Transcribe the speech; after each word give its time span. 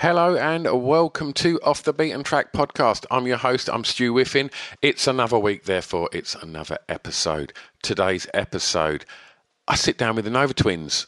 Hello 0.00 0.36
and 0.36 0.66
welcome 0.84 1.32
to 1.32 1.58
Off 1.62 1.82
the 1.82 1.94
Beaten 1.94 2.22
Track 2.22 2.52
podcast. 2.52 3.06
I'm 3.10 3.26
your 3.26 3.38
host, 3.38 3.70
I'm 3.70 3.82
Stu 3.82 4.12
Whiffin. 4.12 4.50
It's 4.82 5.06
another 5.06 5.38
week, 5.38 5.64
therefore, 5.64 6.10
it's 6.12 6.34
another 6.34 6.76
episode. 6.86 7.54
Today's 7.80 8.26
episode, 8.34 9.06
I 9.66 9.74
sit 9.74 9.96
down 9.96 10.16
with 10.16 10.26
the 10.26 10.30
Nova 10.30 10.52
Twins. 10.52 11.06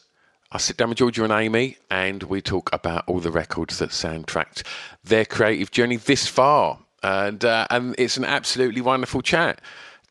I 0.51 0.57
sit 0.57 0.77
down 0.77 0.89
with 0.89 0.97
Georgia 0.97 1.23
and 1.23 1.31
Amy 1.31 1.77
and 1.91 2.23
we 2.23 2.41
talk 2.41 2.73
about 2.73 3.03
all 3.05 3.19
the 3.19 3.29
records 3.29 3.77
that 3.77 3.91
soundtracked 3.91 4.63
their 5.03 5.23
creative 5.23 5.69
journey 5.69 5.97
this 5.97 6.25
far. 6.25 6.79
And, 7.03 7.45
uh, 7.45 7.67
and 7.69 7.93
it's 7.99 8.17
an 8.17 8.25
absolutely 8.25 8.81
wonderful 8.81 9.21
chat. 9.21 9.61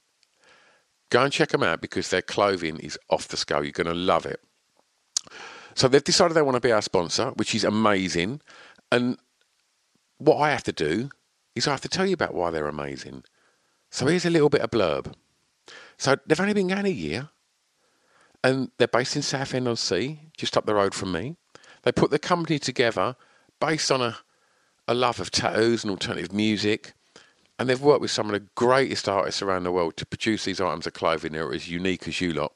Go 1.11 1.23
and 1.23 1.33
check 1.33 1.51
them 1.51 1.63
out 1.63 1.81
because 1.81 2.11
their 2.11 2.23
clothing 2.23 2.81
is 2.81 2.99
off 3.11 3.29
the 3.29 3.37
scale. 3.37 3.63
You're 3.63 3.71
going 3.73 3.87
to 3.87 3.95
love 3.95 4.27
it. 4.27 4.41
So 5.75 5.87
they've 5.89 6.03
decided 6.03 6.35
they 6.35 6.43
want 6.43 6.57
to 6.57 6.61
be 6.61 6.73
our 6.73 6.83
sponsor, 6.83 7.31
which 7.37 7.55
is 7.55 7.63
amazing. 7.65 8.41
And 8.91 9.19
what 10.19 10.39
I 10.39 10.51
have 10.51 10.65
to 10.65 10.73
do 10.73 11.11
is 11.57 11.67
I 11.67 11.73
have 11.73 11.81
to 11.81 11.89
tell 11.89 12.07
you 12.07 12.15
about 12.15 12.35
why 12.35 12.51
they're 12.51 12.69
amazing. 12.69 13.25
So 13.91 14.07
here's 14.07 14.27
a 14.27 14.31
little 14.31 14.51
bit 14.51 14.61
of 14.61 14.71
blurb. 14.71 15.13
So 15.97 16.17
they've 16.27 16.41
only 16.41 16.55
been 16.55 16.69
going 16.69 16.87
a 16.87 16.91
year, 16.91 17.31
and 18.45 18.71
they're 18.79 18.87
based 18.87 19.17
in 19.17 19.23
Southend 19.23 19.67
on 19.67 19.77
Sea, 19.77 20.21
just 20.37 20.57
up 20.57 20.67
the 20.67 20.75
road 20.75 20.95
from 20.95 21.11
me. 21.11 21.37
They 21.83 21.93
put 21.93 22.11
the 22.11 22.19
company 22.19 22.59
together 22.59 23.17
based 23.59 23.91
on 23.91 24.03
a, 24.03 24.19
a 24.87 24.95
love 24.95 25.19
of 25.19 25.31
tattoos 25.31 25.83
and 25.83 25.91
alternative 25.91 26.33
music, 26.33 26.93
and 27.59 27.69
they've 27.69 27.81
worked 27.81 28.03
with 28.03 28.11
some 28.11 28.27
of 28.27 28.33
the 28.33 28.47
greatest 28.55 29.09
artists 29.09 29.41
around 29.41 29.65
the 29.65 29.73
world 29.73 29.97
to 29.97 30.05
produce 30.07 30.45
these 30.45 30.61
items 30.61 30.87
of 30.87 30.93
clothing 30.93 31.33
that 31.33 31.41
are 31.41 31.55
as 31.55 31.69
unique 31.69 32.07
as 32.07 32.21
you 32.21 32.35
lot. 32.35 32.53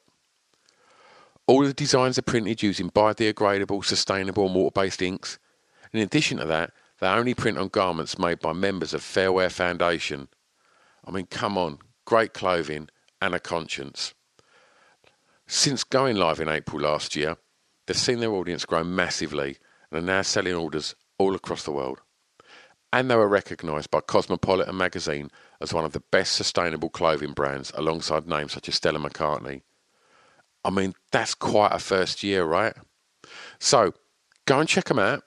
All 1.47 1.65
the 1.65 1.73
designs 1.73 2.19
are 2.19 2.23
printed 2.23 2.61
using 2.61 2.91
biodegradable, 2.91 3.83
sustainable, 3.83 4.45
and 4.45 4.55
water-based 4.55 5.01
inks. 5.01 5.39
In 5.91 5.99
addition 5.99 6.37
to 6.37 6.45
that, 6.45 6.71
they 7.01 7.07
only 7.07 7.33
print 7.33 7.57
on 7.57 7.67
garments 7.67 8.19
made 8.19 8.39
by 8.39 8.53
members 8.53 8.93
of 8.93 9.01
Fairwear 9.01 9.51
Foundation. 9.51 10.27
I 11.03 11.09
mean, 11.09 11.25
come 11.25 11.57
on, 11.57 11.79
great 12.05 12.33
clothing 12.33 12.89
and 13.19 13.33
a 13.33 13.39
conscience. 13.39 14.13
Since 15.47 15.83
going 15.83 16.15
live 16.15 16.39
in 16.39 16.47
April 16.47 16.83
last 16.83 17.15
year, 17.15 17.37
they've 17.85 17.97
seen 17.97 18.19
their 18.19 18.31
audience 18.31 18.65
grow 18.65 18.83
massively 18.83 19.57
and 19.89 19.99
are 19.99 20.05
now 20.05 20.21
selling 20.21 20.53
orders 20.53 20.95
all 21.17 21.33
across 21.33 21.63
the 21.63 21.71
world. 21.71 22.01
And 22.93 23.09
they 23.09 23.15
were 23.15 23.27
recognised 23.27 23.89
by 23.89 24.01
Cosmopolitan 24.01 24.77
magazine 24.77 25.31
as 25.59 25.73
one 25.73 25.85
of 25.85 25.93
the 25.93 26.03
best 26.11 26.33
sustainable 26.33 26.89
clothing 26.89 27.33
brands 27.33 27.71
alongside 27.75 28.27
names 28.27 28.51
such 28.51 28.69
as 28.69 28.75
Stella 28.75 28.99
McCartney. 28.99 29.63
I 30.63 30.69
mean, 30.69 30.93
that's 31.11 31.33
quite 31.33 31.73
a 31.73 31.79
first 31.79 32.21
year, 32.21 32.43
right? 32.43 32.75
So 33.59 33.95
go 34.45 34.59
and 34.59 34.69
check 34.69 34.85
them 34.85 34.99
out 34.99 35.23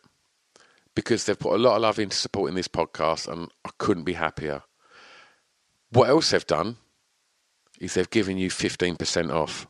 because 0.94 1.24
they've 1.24 1.38
put 1.38 1.54
a 1.54 1.58
lot 1.58 1.76
of 1.76 1.82
love 1.82 1.98
into 1.98 2.16
supporting 2.16 2.54
this 2.54 2.68
podcast, 2.68 3.28
and 3.28 3.50
I 3.64 3.70
couldn't 3.78 4.04
be 4.04 4.12
happier. 4.14 4.62
What 5.90 6.08
else 6.08 6.30
they've 6.30 6.46
done 6.46 6.76
is 7.80 7.94
they've 7.94 8.10
given 8.10 8.38
you 8.38 8.50
15% 8.50 9.32
off. 9.32 9.66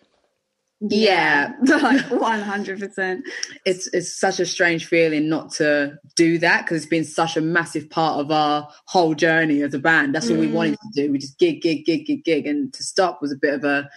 yeah. 0.89 1.53
like 1.61 2.05
one 2.11 2.41
hundred 2.41 2.79
percent. 2.79 3.25
it's 3.65 3.87
it's 3.93 4.13
such 4.13 4.39
a 4.39 4.45
strange 4.45 4.85
feeling 4.85 5.29
not 5.29 5.51
to 5.51 5.97
do 6.15 6.37
that 6.39 6.63
because 6.63 6.77
it's 6.77 6.85
been 6.85 7.05
such 7.05 7.37
a 7.37 7.41
massive 7.41 7.89
part 7.89 8.19
of 8.19 8.31
our 8.31 8.67
whole 8.85 9.15
journey 9.15 9.61
as 9.61 9.73
a 9.73 9.79
band. 9.79 10.13
That's 10.13 10.29
all 10.29 10.37
we 10.37 10.47
wanted 10.47 10.73
mm. 10.73 10.93
to 10.93 11.01
do. 11.07 11.11
We 11.11 11.17
just 11.17 11.39
gig, 11.39 11.61
gig, 11.61 11.85
gig, 11.85 12.05
gig, 12.05 12.23
gig, 12.23 12.45
and 12.45 12.73
to 12.73 12.83
stop 12.83 13.21
was 13.21 13.31
a 13.31 13.37
bit 13.37 13.53
of 13.53 13.63
a 13.63 13.89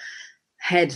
head 0.59 0.95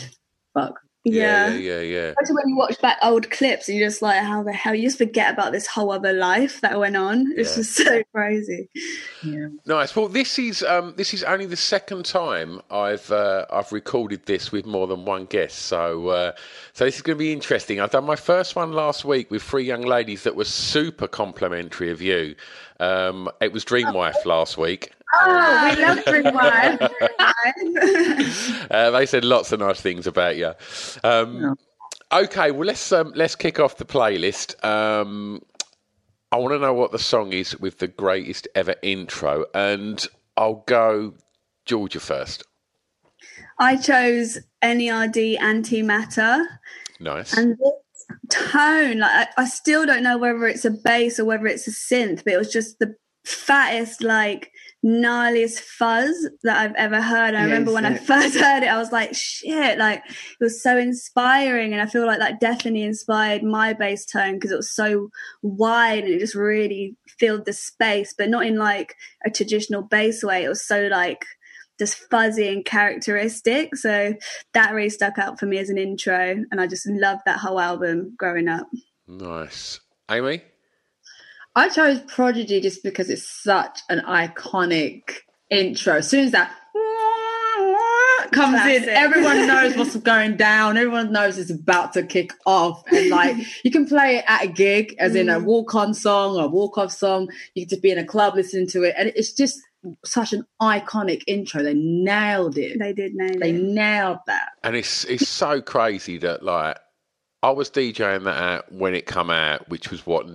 fuck. 0.54 0.78
Yeah. 1.04 1.48
yeah, 1.48 1.56
yeah, 1.56 1.80
yeah. 1.80 2.12
Especially 2.20 2.34
when 2.36 2.48
you 2.50 2.56
watch 2.56 2.80
back 2.80 2.96
old 3.02 3.28
clips 3.30 3.68
and 3.68 3.76
you're 3.76 3.88
just 3.88 4.02
like, 4.02 4.22
how 4.22 4.42
the 4.44 4.52
hell? 4.52 4.74
You 4.74 4.82
just 4.82 4.98
forget 4.98 5.32
about 5.32 5.50
this 5.50 5.66
whole 5.66 5.90
other 5.90 6.12
life 6.12 6.60
that 6.60 6.78
went 6.78 6.96
on. 6.96 7.32
It's 7.36 7.50
Yeah. 7.50 7.56
just 7.56 7.74
so 7.76 8.02
crazy. 8.14 8.68
Yeah. 9.24 9.48
Nice. 9.66 9.96
Well, 9.96 10.08
this 10.08 10.38
is 10.38 10.62
um, 10.62 10.94
this 10.96 11.12
is 11.12 11.24
only 11.24 11.46
the 11.46 11.56
second 11.56 12.04
time 12.04 12.60
I've 12.70 13.10
uh, 13.10 13.46
I've 13.50 13.72
recorded 13.72 14.26
this 14.26 14.52
with 14.52 14.64
more 14.64 14.86
than 14.86 15.04
one 15.04 15.24
guest. 15.24 15.58
So 15.62 16.08
uh, 16.08 16.32
so 16.72 16.84
this 16.84 16.96
is 16.96 17.02
going 17.02 17.16
to 17.18 17.22
be 17.24 17.32
interesting. 17.32 17.80
I've 17.80 17.90
done 17.90 18.04
my 18.04 18.16
first 18.16 18.54
one 18.54 18.72
last 18.72 19.04
week 19.04 19.30
with 19.30 19.42
three 19.42 19.64
young 19.64 19.82
ladies 19.82 20.22
that 20.22 20.36
were 20.36 20.44
super 20.44 21.08
complimentary 21.08 21.90
of 21.90 22.00
you. 22.00 22.36
Um, 22.78 23.28
it 23.40 23.52
was 23.52 23.64
Dream 23.64 23.92
Wife 23.92 24.24
last 24.24 24.56
week. 24.58 24.92
Oh, 25.14 25.70
we 25.70 25.82
love 25.82 25.98
Wife. 26.34 26.90
Uh, 28.70 28.90
they 28.90 29.06
said 29.06 29.24
lots 29.24 29.52
of 29.52 29.60
nice 29.60 29.80
things 29.80 30.06
about 30.06 30.36
you. 30.36 30.52
Um, 31.04 31.56
Okay, 32.12 32.50
well 32.50 32.66
let's 32.66 32.92
um, 32.92 33.12
let's 33.16 33.34
kick 33.34 33.58
off 33.58 33.78
the 33.78 33.86
playlist. 33.86 34.62
Um, 34.62 35.40
I 36.30 36.36
want 36.36 36.52
to 36.52 36.58
know 36.58 36.74
what 36.74 36.92
the 36.92 36.98
song 36.98 37.32
is 37.32 37.58
with 37.58 37.78
the 37.78 37.88
greatest 37.88 38.46
ever 38.54 38.74
intro, 38.82 39.46
and 39.54 40.06
I'll 40.36 40.62
go 40.66 41.14
Georgia 41.64 42.00
first. 42.00 42.44
I 43.58 43.76
chose 43.76 44.38
NERD 44.62 45.38
Antimatter. 45.38 46.44
Nice. 47.00 47.34
And 47.34 47.56
this 47.56 48.06
tone, 48.28 48.98
like 48.98 49.28
I, 49.38 49.42
I 49.42 49.44
still 49.46 49.86
don't 49.86 50.02
know 50.02 50.18
whether 50.18 50.46
it's 50.46 50.66
a 50.66 50.70
bass 50.70 51.18
or 51.18 51.24
whether 51.24 51.46
it's 51.46 51.66
a 51.66 51.70
synth, 51.70 52.24
but 52.24 52.34
it 52.34 52.38
was 52.38 52.52
just 52.52 52.78
the 52.78 52.94
fattest, 53.24 54.02
like 54.02 54.51
gnarliest 54.84 55.60
fuzz 55.60 56.28
that 56.42 56.56
I've 56.58 56.74
ever 56.74 57.00
heard. 57.00 57.34
I 57.34 57.40
Yeah, 57.40 57.44
remember 57.44 57.72
when 57.72 57.86
I 57.86 57.96
first 57.96 58.36
heard 58.38 58.62
it, 58.62 58.68
I 58.68 58.78
was 58.78 58.90
like, 58.92 59.14
shit, 59.14 59.78
like 59.78 60.02
it 60.08 60.44
was 60.44 60.62
so 60.62 60.76
inspiring. 60.76 61.72
And 61.72 61.80
I 61.80 61.86
feel 61.86 62.06
like 62.06 62.18
that 62.18 62.40
definitely 62.40 62.82
inspired 62.82 63.42
my 63.42 63.72
bass 63.72 64.04
tone 64.04 64.34
because 64.34 64.50
it 64.50 64.56
was 64.56 64.74
so 64.74 65.10
wide 65.42 66.04
and 66.04 66.14
it 66.14 66.20
just 66.20 66.34
really 66.34 66.96
filled 67.18 67.44
the 67.44 67.52
space, 67.52 68.14
but 68.16 68.28
not 68.28 68.44
in 68.44 68.56
like 68.56 68.94
a 69.24 69.30
traditional 69.30 69.82
bass 69.82 70.24
way. 70.24 70.44
It 70.44 70.48
was 70.48 70.66
so 70.66 70.88
like 70.88 71.24
just 71.78 71.96
fuzzy 72.10 72.48
and 72.48 72.64
characteristic. 72.64 73.76
So 73.76 74.14
that 74.54 74.74
really 74.74 74.90
stuck 74.90 75.18
out 75.18 75.38
for 75.38 75.46
me 75.46 75.58
as 75.58 75.70
an 75.70 75.78
intro. 75.78 76.44
And 76.50 76.60
I 76.60 76.66
just 76.66 76.88
loved 76.88 77.22
that 77.26 77.38
whole 77.38 77.60
album 77.60 78.14
growing 78.18 78.48
up. 78.48 78.66
Nice. 79.06 79.80
Amy? 80.10 80.42
I 81.54 81.68
chose 81.68 82.00
Prodigy 82.02 82.60
just 82.60 82.82
because 82.82 83.10
it's 83.10 83.26
such 83.26 83.80
an 83.90 84.00
iconic 84.00 85.02
intro. 85.50 85.96
As 85.96 86.08
soon 86.08 86.24
as 86.26 86.32
that 86.32 86.50
comes 88.32 88.54
Classic. 88.54 88.82
in, 88.84 88.88
everyone 88.88 89.46
knows 89.46 89.76
what's 89.76 89.96
going 89.96 90.36
down. 90.36 90.76
Everyone 90.78 91.12
knows 91.12 91.36
it's 91.36 91.50
about 91.50 91.92
to 91.94 92.02
kick 92.04 92.32
off. 92.46 92.82
And 92.90 93.10
like 93.10 93.36
you 93.64 93.70
can 93.70 93.86
play 93.86 94.16
it 94.16 94.24
at 94.26 94.44
a 94.44 94.48
gig, 94.48 94.94
as 94.98 95.14
in 95.14 95.28
a 95.28 95.38
Mm. 95.40 95.44
walk-on 95.44 95.92
song 95.94 96.36
or 96.36 96.48
walk-off 96.48 96.90
song. 96.92 97.28
You 97.54 97.64
can 97.66 97.70
just 97.70 97.82
be 97.82 97.90
in 97.90 97.98
a 97.98 98.04
club 98.04 98.34
listening 98.34 98.68
to 98.68 98.84
it, 98.84 98.94
and 98.96 99.12
it's 99.14 99.32
just 99.34 99.58
such 100.04 100.32
an 100.32 100.46
iconic 100.62 101.22
intro. 101.26 101.62
They 101.62 101.74
nailed 101.74 102.56
it. 102.56 102.78
They 102.78 102.92
did 102.94 103.14
nail 103.14 103.38
They 103.38 103.50
it. 103.50 103.60
nailed 103.62 104.18
that. 104.26 104.48
And 104.62 104.74
it's 104.76 105.04
it's 105.04 105.28
so 105.28 105.60
crazy 105.60 106.16
that 106.18 106.42
like 106.42 106.78
I 107.42 107.50
was 107.50 107.68
DJing 107.70 108.24
that 108.24 108.40
out 108.42 108.72
when 108.72 108.94
it 108.94 109.04
come 109.04 109.28
out, 109.28 109.68
which 109.68 109.90
was 109.90 110.06
what 110.06 110.28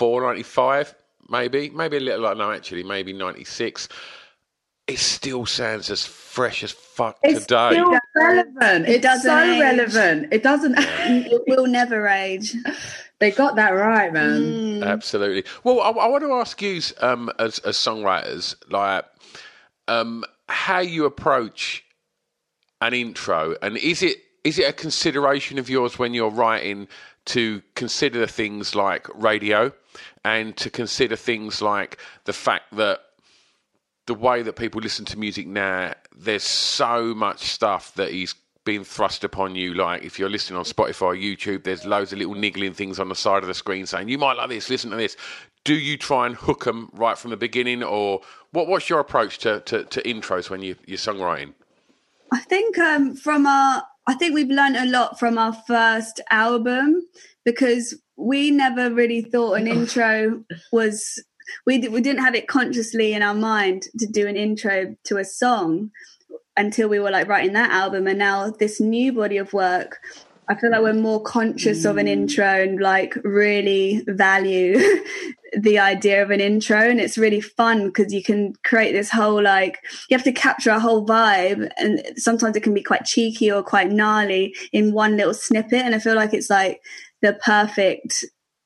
94, 0.00 0.22
95, 0.22 0.94
maybe, 1.28 1.70
maybe 1.70 1.96
a 1.96 2.00
little 2.00 2.20
like 2.20 2.36
no, 2.36 2.50
actually, 2.52 2.82
maybe 2.82 3.12
ninety 3.12 3.44
six. 3.44 3.88
It 4.86 4.98
still 4.98 5.44
sounds 5.44 5.90
as 5.90 6.06
fresh 6.06 6.64
as 6.64 6.70
fuck 6.72 7.18
It's 7.22 7.42
today. 7.44 7.72
still 7.72 7.98
relevant. 8.16 8.88
It 8.88 8.94
it's 8.94 9.02
doesn't 9.02 9.30
so 9.30 9.38
age. 9.38 9.60
relevant. 9.60 10.32
It 10.32 10.42
doesn't. 10.42 10.76
It 10.78 11.42
will 11.46 11.66
never 11.66 12.06
age. 12.08 12.54
they 13.18 13.30
got 13.30 13.56
that 13.56 13.70
right, 13.72 14.10
man. 14.12 14.40
Mm. 14.80 14.86
Absolutely. 14.86 15.44
Well, 15.62 15.80
I, 15.80 15.90
I 15.90 16.06
want 16.08 16.24
to 16.24 16.32
ask 16.32 16.62
you, 16.62 16.80
um, 17.02 17.30
as, 17.38 17.58
as 17.60 17.76
songwriters, 17.76 18.54
like, 18.70 19.04
um, 19.88 20.24
how 20.48 20.78
you 20.78 21.04
approach 21.04 21.84
an 22.80 22.94
intro, 22.94 23.56
and 23.60 23.76
is 23.76 24.02
it 24.02 24.16
is 24.44 24.58
it 24.58 24.68
a 24.68 24.72
consideration 24.72 25.58
of 25.58 25.68
yours 25.68 25.98
when 25.98 26.14
you're 26.14 26.30
writing 26.30 26.88
to 27.26 27.60
consider 27.74 28.26
things 28.26 28.74
like 28.74 29.06
radio, 29.14 29.70
and 30.24 30.56
to 30.56 30.70
consider 30.70 31.16
things 31.16 31.62
like 31.62 31.98
the 32.24 32.32
fact 32.32 32.76
that 32.76 33.00
the 34.06 34.14
way 34.14 34.42
that 34.42 34.54
people 34.54 34.80
listen 34.80 35.04
to 35.04 35.18
music 35.18 35.46
now, 35.46 35.92
there's 36.16 36.42
so 36.42 37.14
much 37.14 37.40
stuff 37.40 37.94
that 37.94 38.10
is 38.10 38.34
being 38.64 38.84
thrust 38.84 39.22
upon 39.22 39.54
you. 39.54 39.74
Like 39.74 40.02
if 40.02 40.18
you're 40.18 40.30
listening 40.30 40.58
on 40.58 40.64
Spotify 40.64 41.20
YouTube, 41.22 41.64
there's 41.64 41.86
loads 41.86 42.12
of 42.12 42.18
little 42.18 42.34
niggling 42.34 42.72
things 42.72 42.98
on 42.98 43.08
the 43.08 43.14
side 43.14 43.42
of 43.42 43.48
the 43.48 43.54
screen 43.54 43.86
saying, 43.86 44.08
you 44.08 44.18
might 44.18 44.36
like 44.36 44.48
this, 44.48 44.68
listen 44.68 44.90
to 44.90 44.96
this. 44.96 45.16
Do 45.64 45.74
you 45.74 45.96
try 45.98 46.26
and 46.26 46.34
hook 46.34 46.64
them 46.64 46.90
right 46.94 47.16
from 47.18 47.30
the 47.30 47.36
beginning? 47.36 47.82
Or 47.82 48.20
what, 48.52 48.66
what's 48.66 48.88
your 48.88 49.00
approach 49.00 49.38
to, 49.38 49.60
to, 49.60 49.84
to 49.84 50.02
intros 50.02 50.50
when 50.50 50.62
you, 50.62 50.76
you're 50.86 50.98
songwriting? 50.98 51.52
I 52.32 52.40
think 52.40 52.78
um, 52.78 53.14
from 53.14 53.46
our, 53.46 53.82
I 54.06 54.14
think 54.14 54.34
we've 54.34 54.48
learned 54.48 54.76
a 54.76 54.86
lot 54.86 55.18
from 55.18 55.38
our 55.38 55.52
first 55.52 56.20
album 56.30 57.02
because 57.44 57.94
we 58.18 58.50
never 58.50 58.92
really 58.92 59.22
thought 59.22 59.54
an 59.54 59.68
oh. 59.68 59.72
intro 59.72 60.44
was. 60.72 61.22
We 61.64 61.88
we 61.88 62.02
didn't 62.02 62.22
have 62.22 62.34
it 62.34 62.46
consciously 62.46 63.14
in 63.14 63.22
our 63.22 63.34
mind 63.34 63.84
to 63.98 64.06
do 64.06 64.26
an 64.26 64.36
intro 64.36 64.94
to 65.04 65.16
a 65.16 65.24
song 65.24 65.90
until 66.58 66.88
we 66.88 66.98
were 66.98 67.10
like 67.10 67.28
writing 67.28 67.54
that 67.54 67.70
album, 67.70 68.06
and 68.06 68.18
now 68.18 68.50
this 68.50 68.80
new 68.80 69.12
body 69.12 69.38
of 69.38 69.52
work. 69.52 69.98
I 70.50 70.54
feel 70.54 70.70
like 70.70 70.80
we're 70.80 70.94
more 70.94 71.22
conscious 71.22 71.84
of 71.84 71.98
an 71.98 72.06
mm. 72.06 72.10
intro 72.10 72.46
and 72.46 72.80
like 72.80 73.14
really 73.22 74.02
value 74.06 74.78
the 75.60 75.78
idea 75.78 76.22
of 76.22 76.30
an 76.30 76.40
intro 76.40 76.78
and 76.78 77.00
it's 77.00 77.18
really 77.18 77.40
fun 77.40 77.86
because 77.86 78.12
you 78.12 78.22
can 78.22 78.54
create 78.64 78.92
this 78.92 79.10
whole 79.10 79.42
like 79.42 79.78
you 80.08 80.16
have 80.16 80.24
to 80.24 80.32
capture 80.32 80.70
a 80.70 80.80
whole 80.80 81.06
vibe 81.06 81.70
and 81.76 82.02
sometimes 82.16 82.56
it 82.56 82.62
can 82.62 82.74
be 82.74 82.82
quite 82.82 83.04
cheeky 83.04 83.50
or 83.50 83.62
quite 83.62 83.90
gnarly 83.90 84.54
in 84.72 84.92
one 84.92 85.16
little 85.16 85.34
snippet 85.34 85.80
and 85.80 85.94
i 85.94 85.98
feel 85.98 86.14
like 86.14 86.34
it's 86.34 86.50
like 86.50 86.80
the 87.22 87.32
perfect 87.44 88.24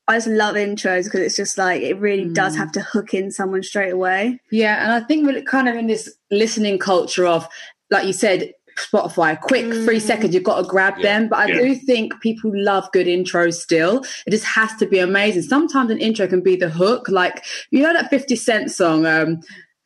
i 0.09 0.17
just 0.17 0.27
love 0.27 0.55
intros 0.57 1.05
because 1.05 1.21
it's 1.21 1.37
just 1.37 1.57
like 1.59 1.81
it 1.83 1.99
really 1.99 2.29
does 2.29 2.57
have 2.57 2.73
to 2.73 2.81
hook 2.81 3.15
in 3.15 3.31
someone 3.31 3.63
straight 3.63 3.93
away 3.93 4.39
Yeah, 4.51 4.83
and 4.83 4.93
I 4.93 5.07
think 5.07 5.27
we're 5.27 5.43
kind 5.43 5.69
of 5.69 5.77
in 5.77 5.87
this 5.87 6.13
listening 6.31 6.79
culture 6.79 7.27
of, 7.27 7.47
like 7.91 8.07
you 8.07 8.13
said, 8.13 8.53
Spotify, 8.79 9.39
quick 9.39 9.71
three 9.85 10.01
seconds, 10.01 10.35
you've 10.35 10.45
got 10.45 10.61
to 10.63 10.67
grab 10.67 10.95
Yeah, 10.99 11.03
them. 11.21 11.29
But 11.29 11.39
I 11.41 11.47
yeah. 11.47 11.61
do 11.61 11.75
think 11.75 12.19
people 12.21 12.51
love 12.55 12.91
good 12.93 13.07
intros 13.07 13.55
still. 13.61 14.03
It 14.27 14.31
just 14.31 14.45
has 14.47 14.75
to 14.77 14.87
be 14.87 14.99
amazing. 14.99 15.43
Sometimes 15.43 15.91
an 15.91 15.99
intro 15.99 16.27
can 16.27 16.41
be 16.43 16.57
the 16.57 16.71
hook. 16.71 17.09
Like, 17.09 17.45
you 17.71 17.83
know 17.83 17.93
that 17.93 18.09
50 18.11 18.35
Cent 18.37 18.71
song, 18.71 19.05
um, 19.07 19.41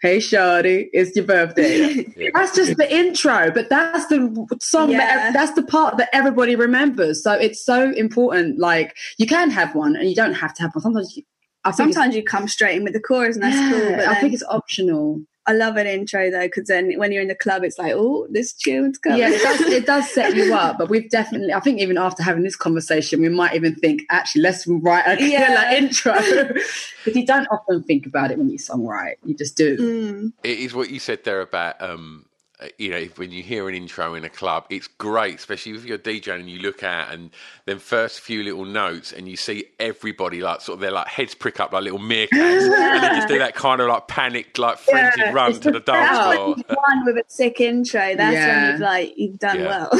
Hey 0.06 0.18
Shawty, 0.18 0.88
it's 0.92 1.16
your 1.16 1.24
birthday. 1.24 2.06
Yeah. 2.16 2.30
That's 2.32 2.54
just 2.54 2.76
the 2.76 2.88
intro, 2.94 3.50
but 3.50 3.68
that's 3.68 4.06
the 4.06 4.46
song 4.60 4.90
Yeah. 4.92 4.98
that 4.98 5.32
that's 5.32 5.52
the 5.54 5.64
part 5.64 5.96
that 5.96 6.08
everybody 6.12 6.54
remembers. 6.54 7.24
So 7.24 7.32
it's 7.32 7.60
so 7.64 7.90
important. 7.90 8.60
Like 8.60 8.96
you 9.18 9.26
can 9.26 9.50
have 9.50 9.74
one, 9.74 9.96
and 9.96 10.08
you 10.08 10.14
don't 10.14 10.34
have 10.34 10.54
to 10.54 10.62
have 10.62 10.70
one. 10.76 10.82
Sometimes 10.82 11.16
you, 11.16 11.24
I 11.64 11.72
sometimes 11.72 12.14
you 12.14 12.22
come 12.22 12.46
straight 12.46 12.76
in 12.76 12.84
with 12.84 12.92
the 12.92 13.00
chorus 13.00 13.34
and 13.34 13.42
that's 13.42 13.56
yeah, 13.56 13.70
cool 13.72 13.90
but 13.96 14.00
I 14.06 14.12
then- 14.12 14.20
think 14.20 14.34
it's 14.34 14.44
optional. 14.48 15.22
I 15.48 15.52
love 15.52 15.76
an 15.76 15.86
intro 15.86 16.30
though, 16.30 16.42
because 16.46 16.66
then 16.66 16.92
when 16.98 17.12
you're 17.12 17.22
in 17.22 17.28
the 17.28 17.34
club, 17.36 17.62
it's 17.62 17.78
like, 17.78 17.92
oh, 17.94 18.26
this 18.30 18.52
tune's 18.52 18.98
coming. 18.98 19.20
Yeah, 19.20 19.30
it 19.30 19.42
does, 19.42 19.60
it 19.60 19.86
does 19.86 20.10
set 20.12 20.34
you 20.34 20.52
up. 20.54 20.76
But 20.78 20.88
we've 20.90 21.08
definitely, 21.08 21.52
I 21.52 21.60
think, 21.60 21.80
even 21.80 21.98
after 21.98 22.22
having 22.22 22.42
this 22.42 22.56
conversation, 22.56 23.20
we 23.20 23.28
might 23.28 23.54
even 23.54 23.74
think, 23.76 24.02
actually, 24.10 24.42
let's 24.42 24.66
write 24.66 25.06
a 25.06 25.22
Yeah. 25.24 25.46
killer 25.46 25.76
intro. 25.76 26.14
Because 27.04 27.20
you 27.20 27.26
don't 27.26 27.46
often 27.52 27.84
think 27.84 28.04
about 28.04 28.32
it 28.32 28.38
when 28.38 28.50
you 28.50 28.58
songwrite, 28.58 29.14
you 29.24 29.32
just 29.36 29.56
do. 29.56 29.76
Mm. 29.76 30.32
It 30.42 30.58
is 30.58 30.74
what 30.74 30.90
you 30.90 30.98
said 30.98 31.22
there 31.22 31.40
about, 31.40 31.80
um, 31.80 32.26
Uh, 32.58 32.68
you 32.78 32.88
know, 32.90 33.04
when 33.16 33.30
you 33.30 33.42
hear 33.42 33.68
an 33.68 33.74
intro 33.74 34.14
in 34.14 34.24
a 34.24 34.30
club, 34.30 34.64
it's 34.70 34.86
great, 34.86 35.34
especially 35.34 35.72
if 35.72 35.84
you're 35.84 35.98
DJing 35.98 36.40
and 36.40 36.48
you 36.48 36.58
look 36.60 36.82
out 36.82 37.12
and 37.12 37.28
then 37.66 37.78
first 37.78 38.20
few 38.20 38.42
little 38.42 38.64
notes 38.64 39.12
and 39.12 39.28
you 39.28 39.36
see 39.36 39.66
everybody 39.78 40.40
like 40.40 40.62
sort 40.62 40.76
of 40.76 40.80
their 40.80 40.90
like 40.90 41.06
heads 41.06 41.34
prick 41.34 41.60
up 41.60 41.72
like 41.74 41.82
little 41.82 41.98
meerkats 41.98 42.30
and 42.32 43.02
they 43.02 43.08
just 43.08 43.28
do 43.28 43.38
that 43.38 43.54
kind 43.54 43.82
of 43.82 43.88
like 43.88 44.08
panicked, 44.08 44.58
like 44.58 44.78
frenzied 44.78 45.18
Yeah, 45.18 45.32
run 45.32 45.52
to 45.52 45.70
the 45.70 45.80
dance 45.80 46.34
floor. 46.34 46.54
You've 46.68 47.06
with 47.14 47.16
a 47.18 47.24
sick 47.28 47.60
intro. 47.60 48.14
That's 48.16 48.32
Yeah. 48.34 48.62
when 48.62 48.70
you've 48.72 48.80
like 48.80 49.18
you've 49.18 49.38
done 49.38 49.58
Yeah. 49.60 49.66
well. 49.66 49.90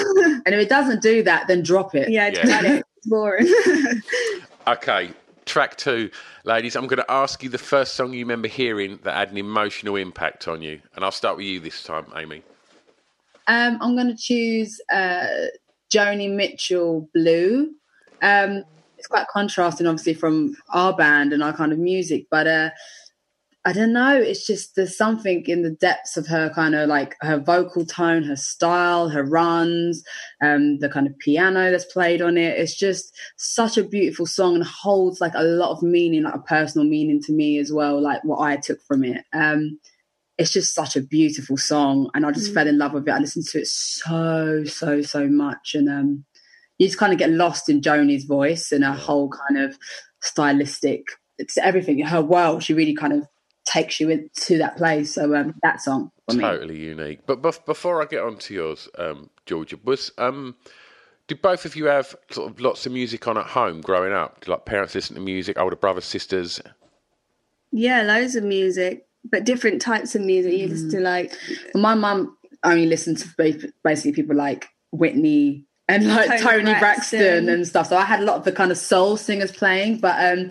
And 0.46 0.54
if 0.54 0.58
it 0.60 0.68
doesn't 0.70 1.02
do 1.02 1.22
that, 1.24 1.48
then 1.48 1.62
drop 1.62 1.94
it. 1.94 2.08
yeah, 2.08 2.28
Yeah. 2.28 2.64
it. 2.64 2.86
It's 2.96 3.06
boring. 3.06 3.46
Okay, 4.68 5.10
track 5.46 5.76
two, 5.76 6.10
ladies. 6.44 6.76
I'm 6.76 6.86
going 6.86 6.98
to 6.98 7.10
ask 7.10 7.42
you 7.42 7.48
the 7.48 7.56
first 7.56 7.94
song 7.94 8.12
you 8.12 8.24
remember 8.24 8.48
hearing 8.48 8.98
that 9.04 9.14
had 9.14 9.30
an 9.30 9.38
emotional 9.38 9.96
impact 9.96 10.48
on 10.48 10.60
you, 10.60 10.80
and 10.94 11.04
I'll 11.04 11.12
start 11.12 11.36
with 11.36 11.46
you 11.46 11.60
this 11.60 11.82
time, 11.82 12.06
Amy. 12.14 12.42
Um, 13.46 13.78
I'm 13.80 13.94
going 13.94 14.08
to 14.08 14.16
choose 14.16 14.80
uh, 14.92 15.26
Joni 15.90 16.30
Mitchell 16.30 17.08
Blue. 17.14 17.70
Um, 18.20 18.64
it's 18.98 19.06
quite 19.06 19.28
contrasting, 19.28 19.86
obviously, 19.86 20.14
from 20.14 20.56
our 20.70 20.94
band 20.94 21.32
and 21.32 21.42
our 21.42 21.52
kind 21.52 21.72
of 21.72 21.78
music, 21.78 22.26
but 22.30 22.46
uh, 22.46 22.70
I 23.66 23.72
don't 23.72 23.92
know. 23.92 24.14
It's 24.14 24.46
just 24.46 24.76
there's 24.76 24.96
something 24.96 25.42
in 25.46 25.62
the 25.62 25.72
depths 25.72 26.16
of 26.16 26.28
her 26.28 26.50
kind 26.50 26.76
of 26.76 26.88
like 26.88 27.16
her 27.20 27.40
vocal 27.40 27.84
tone, 27.84 28.22
her 28.22 28.36
style, 28.36 29.08
her 29.08 29.24
runs, 29.24 30.04
um, 30.40 30.78
the 30.78 30.88
kind 30.88 31.08
of 31.08 31.18
piano 31.18 31.72
that's 31.72 31.92
played 31.92 32.22
on 32.22 32.38
it. 32.38 32.56
It's 32.56 32.76
just 32.76 33.12
such 33.36 33.76
a 33.76 33.82
beautiful 33.82 34.24
song 34.24 34.54
and 34.54 34.64
holds 34.64 35.20
like 35.20 35.32
a 35.34 35.42
lot 35.42 35.72
of 35.72 35.82
meaning, 35.82 36.22
like 36.22 36.36
a 36.36 36.38
personal 36.38 36.86
meaning 36.86 37.20
to 37.24 37.32
me 37.32 37.58
as 37.58 37.72
well, 37.72 38.00
like 38.00 38.22
what 38.22 38.38
I 38.40 38.56
took 38.56 38.78
from 38.86 39.02
it. 39.02 39.24
Um, 39.32 39.80
it's 40.38 40.52
just 40.52 40.72
such 40.74 40.96
a 40.96 41.00
beautiful 41.00 41.56
song 41.56 42.10
and 42.12 42.26
i 42.26 42.30
just 42.30 42.50
Mm. 42.50 42.54
fell 42.54 42.68
in 42.68 42.76
love 42.76 42.92
with 42.92 43.08
it 43.08 43.10
i 43.10 43.18
listened 43.18 43.46
to 43.46 43.58
it 43.60 43.66
so 43.66 44.64
so 44.64 45.00
so 45.00 45.26
much 45.28 45.74
and 45.74 45.88
um 45.88 46.24
you 46.76 46.86
just 46.86 46.98
kind 46.98 47.14
of 47.14 47.18
get 47.18 47.30
lost 47.30 47.70
in 47.70 47.80
joni's 47.80 48.24
voice 48.24 48.70
and 48.70 48.84
her 48.84 48.92
whole 48.92 49.30
kind 49.30 49.58
of 49.58 49.78
stylistic 50.20 51.06
it's 51.38 51.56
everything 51.56 52.00
her 52.00 52.20
world 52.20 52.62
she 52.62 52.74
really 52.74 52.94
kind 52.94 53.14
of 53.14 53.26
takes 53.66 54.00
you 54.00 54.08
into 54.08 54.58
that 54.58 54.76
place 54.76 55.14
so 55.14 55.34
um 55.34 55.54
that 55.62 55.80
song 55.80 56.10
for 56.28 56.36
me 56.36 56.42
Totally 56.42 56.78
unique. 56.78 57.20
But 57.26 57.42
bef- 57.42 57.64
before 57.66 58.02
I 58.02 58.06
get 58.06 58.22
on 58.22 58.38
to 58.38 58.54
yours, 58.54 58.88
um, 58.98 59.30
Georgia, 59.44 59.78
was 59.84 60.10
um, 60.18 60.56
did 61.28 61.42
both 61.42 61.64
of 61.64 61.76
you 61.76 61.86
have 61.86 62.14
sort 62.30 62.50
of 62.50 62.60
lots 62.60 62.86
of 62.86 62.92
music 62.92 63.26
on 63.28 63.38
at 63.38 63.46
home 63.46 63.80
growing 63.80 64.12
up? 64.12 64.40
Did, 64.40 64.48
like 64.48 64.64
parents 64.64 64.94
listen 64.94 65.14
to 65.14 65.22
music, 65.22 65.58
older 65.58 65.76
brothers, 65.76 66.04
sisters? 66.04 66.60
yeah, 67.72 68.02
loads 68.02 68.36
of 68.36 68.44
music, 68.44 69.06
but 69.24 69.44
different 69.44 69.82
types 69.82 70.14
of 70.14 70.22
music. 70.22 70.52
You 70.54 70.68
listen 70.68 70.90
to 70.90 71.00
like 71.00 71.32
my 71.74 71.94
mum 71.94 72.36
only 72.64 72.86
listened 72.86 73.18
to 73.18 73.72
basically 73.84 74.12
people 74.12 74.34
like 74.36 74.68
whitney 74.92 75.64
and 75.88 76.08
like 76.08 76.28
Toni 76.28 76.40
tony, 76.40 76.62
braxton. 76.78 77.20
Braxton. 77.20 77.48
and 77.48 77.66
stuff 77.66 77.88
so 77.88 77.96
i 77.96 78.04
had 78.04 78.20
a 78.20 78.24
lot 78.24 78.36
of 78.36 78.44
the 78.44 78.50
kind 78.50 78.72
of 78.72 78.78
soul 78.78 79.16
singers 79.16 79.52
playing 79.52 79.98
but 79.98 80.38
um 80.38 80.50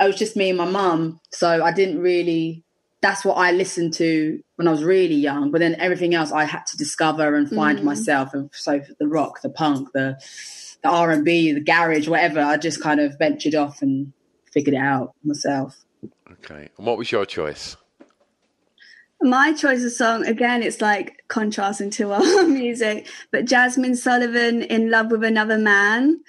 it 0.00 0.06
was 0.06 0.16
just 0.16 0.36
me 0.36 0.48
and 0.50 0.58
my 0.58 0.64
mum 0.64 1.20
so 1.30 1.62
i 1.64 1.72
didn't 1.72 2.00
really 2.00 2.62
that's 3.00 3.24
what 3.24 3.34
i 3.34 3.52
listened 3.52 3.92
to 3.94 4.42
when 4.56 4.66
i 4.68 4.70
was 4.70 4.82
really 4.84 5.14
young 5.14 5.50
but 5.50 5.60
then 5.60 5.74
everything 5.76 6.14
else 6.14 6.32
i 6.32 6.44
had 6.44 6.64
to 6.66 6.76
discover 6.76 7.34
and 7.34 7.48
find 7.50 7.78
Mm. 7.80 7.84
myself 7.84 8.34
and 8.34 8.50
so 8.52 8.80
the 8.98 9.06
rock 9.06 9.40
the 9.42 9.48
punk 9.50 9.92
the 9.92 10.16
the 10.82 10.88
r&b 10.88 11.52
the 11.52 11.60
garage 11.60 12.08
whatever 12.08 12.40
i 12.40 12.56
just 12.56 12.82
kind 12.82 13.00
of 13.00 13.16
ventured 13.18 13.54
off 13.54 13.80
and 13.82 14.12
figured 14.52 14.74
it 14.74 14.78
out 14.78 15.14
myself 15.24 15.76
Okay. 16.32 16.68
And 16.76 16.86
what 16.86 16.98
was 16.98 17.10
your 17.12 17.24
choice? 17.24 17.76
my 19.22 19.52
choice 19.54 19.82
of 19.84 19.92
song 19.92 20.26
again. 20.26 20.62
It's 20.62 20.80
like 20.82 21.22
contrasting 21.28 21.88
to 21.92 22.12
our 22.12 22.44
music, 22.46 23.08
but 23.30 23.46
Jazmine 23.46 23.96
Sullivan 23.96 24.62
in 24.62 24.90
love 24.90 25.10
with 25.10 25.24
another 25.24 25.56
man. 25.56 26.20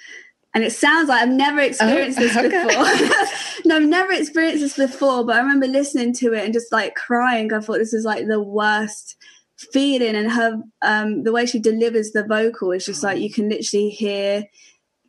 And 0.56 0.64
it 0.64 0.72
sounds 0.72 1.10
like 1.10 1.20
I've 1.20 1.28
never 1.28 1.60
experienced 1.60 2.18
this 2.18 2.34
okay. 2.34 2.48
before. 2.48 2.84
no, 3.66 3.76
I've 3.76 3.82
never 3.82 4.14
experienced 4.14 4.62
this 4.62 4.76
before, 4.78 5.22
but 5.22 5.36
I 5.36 5.40
remember 5.40 5.66
listening 5.66 6.14
to 6.14 6.32
it 6.32 6.46
and 6.46 6.54
just 6.54 6.72
like 6.72 6.94
crying. 6.94 7.52
I 7.52 7.60
thought 7.60 7.76
this 7.76 7.92
is 7.92 8.06
like 8.06 8.26
the 8.26 8.40
worst 8.40 9.16
feeling. 9.58 10.16
And 10.16 10.32
her, 10.32 10.62
um, 10.80 11.24
the 11.24 11.32
way 11.32 11.44
she 11.44 11.58
delivers 11.58 12.12
the 12.12 12.24
vocal 12.24 12.72
is 12.72 12.86
just 12.86 13.02
like 13.02 13.18
you 13.18 13.30
can 13.30 13.50
literally 13.50 13.90
hear 13.90 14.46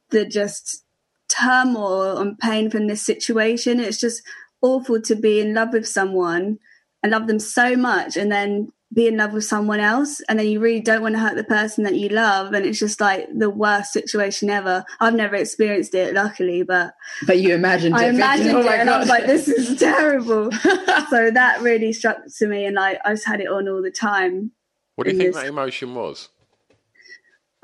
the 0.10 0.26
just 0.26 0.84
turmoil 1.30 2.18
and 2.18 2.38
pain 2.38 2.70
from 2.70 2.88
this 2.88 3.02
situation. 3.02 3.80
It's 3.80 4.02
just 4.02 4.24
awful 4.62 5.02
to 5.04 5.16
be 5.16 5.40
in 5.40 5.54
love 5.54 5.72
with 5.72 5.88
someone 5.88 6.60
and 7.02 7.14
love 7.14 7.28
them 7.28 7.40
so 7.40 7.78
much 7.78 8.18
and 8.18 8.30
then 8.30 8.74
be 8.94 9.06
in 9.08 9.18
love 9.18 9.34
with 9.34 9.44
someone 9.44 9.82
else 9.82 10.22
and 10.30 10.40
then 10.40 10.48
you 10.48 10.60
really 10.62 10.80
don't 10.80 11.02
want 11.02 11.14
to 11.14 11.20
hurt 11.20 11.36
the 11.36 11.44
person 11.44 11.84
that 11.84 11.96
you 11.96 12.08
love 12.08 12.54
and 12.54 12.66
it's 12.66 12.80
just 12.80 13.02
like 13.02 13.28
the 13.36 13.50
worst 13.50 13.92
situation 13.92 14.50
ever 14.50 14.86
i've 15.02 15.14
never 15.14 15.36
experienced 15.36 15.94
it 15.94 16.14
luckily 16.14 16.64
but 16.64 16.94
but 17.26 17.38
you 17.38 17.54
imagined 17.54 17.94
it 17.94 18.00
thinking, 18.00 18.16
imagined 18.22 18.52
"Oh 18.56 18.62
it 18.62 18.66
my 18.66 18.76
and 18.76 18.90
i 18.90 18.98
was 18.98 19.10
like 19.10 19.26
this 19.26 19.50
is 19.50 19.78
terrible 19.80 20.50
so 20.54 21.30
that 21.32 21.58
really 21.62 21.92
struck 21.92 22.18
to 22.38 22.48
me 22.48 22.66
and 22.66 22.76
like 22.76 22.98
i 23.04 23.12
just 23.12 23.28
had 23.28 23.42
it 23.42 23.48
on 23.50 23.68
all 23.68 23.82
the 23.82 23.92
time 23.92 24.52
What 24.96 25.06
do 25.06 25.12
you 25.12 25.18
think 25.18 25.34
this- 25.34 25.42
that 25.44 25.50
emotion 25.50 25.94
was? 25.94 26.30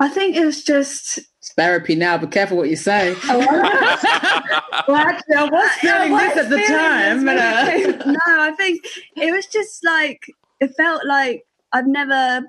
i 0.00 0.08
think 0.08 0.36
it 0.36 0.44
was 0.44 0.62
just 0.62 1.18
It's 1.38 1.52
therapy 1.54 1.94
now, 1.94 2.18
but 2.18 2.32
careful 2.32 2.58
what 2.58 2.68
you 2.68 2.76
say. 2.76 3.16
Oh, 3.28 3.38
well, 4.88 4.96
actually, 4.96 5.36
I 5.36 5.44
was 5.44 5.70
feeling 5.80 6.12
I 6.14 6.28
this 6.34 6.44
at 6.44 6.50
the 6.50 6.62
time. 6.66 7.24
this 7.24 7.86
but, 7.96 8.06
uh, 8.06 8.12
no, 8.12 8.18
I 8.42 8.50
think 8.52 8.84
it 9.16 9.32
was 9.32 9.46
just 9.46 9.84
like 9.84 10.26
it 10.60 10.74
felt 10.76 11.04
like 11.06 11.44
I've 11.72 11.86
never 11.86 12.42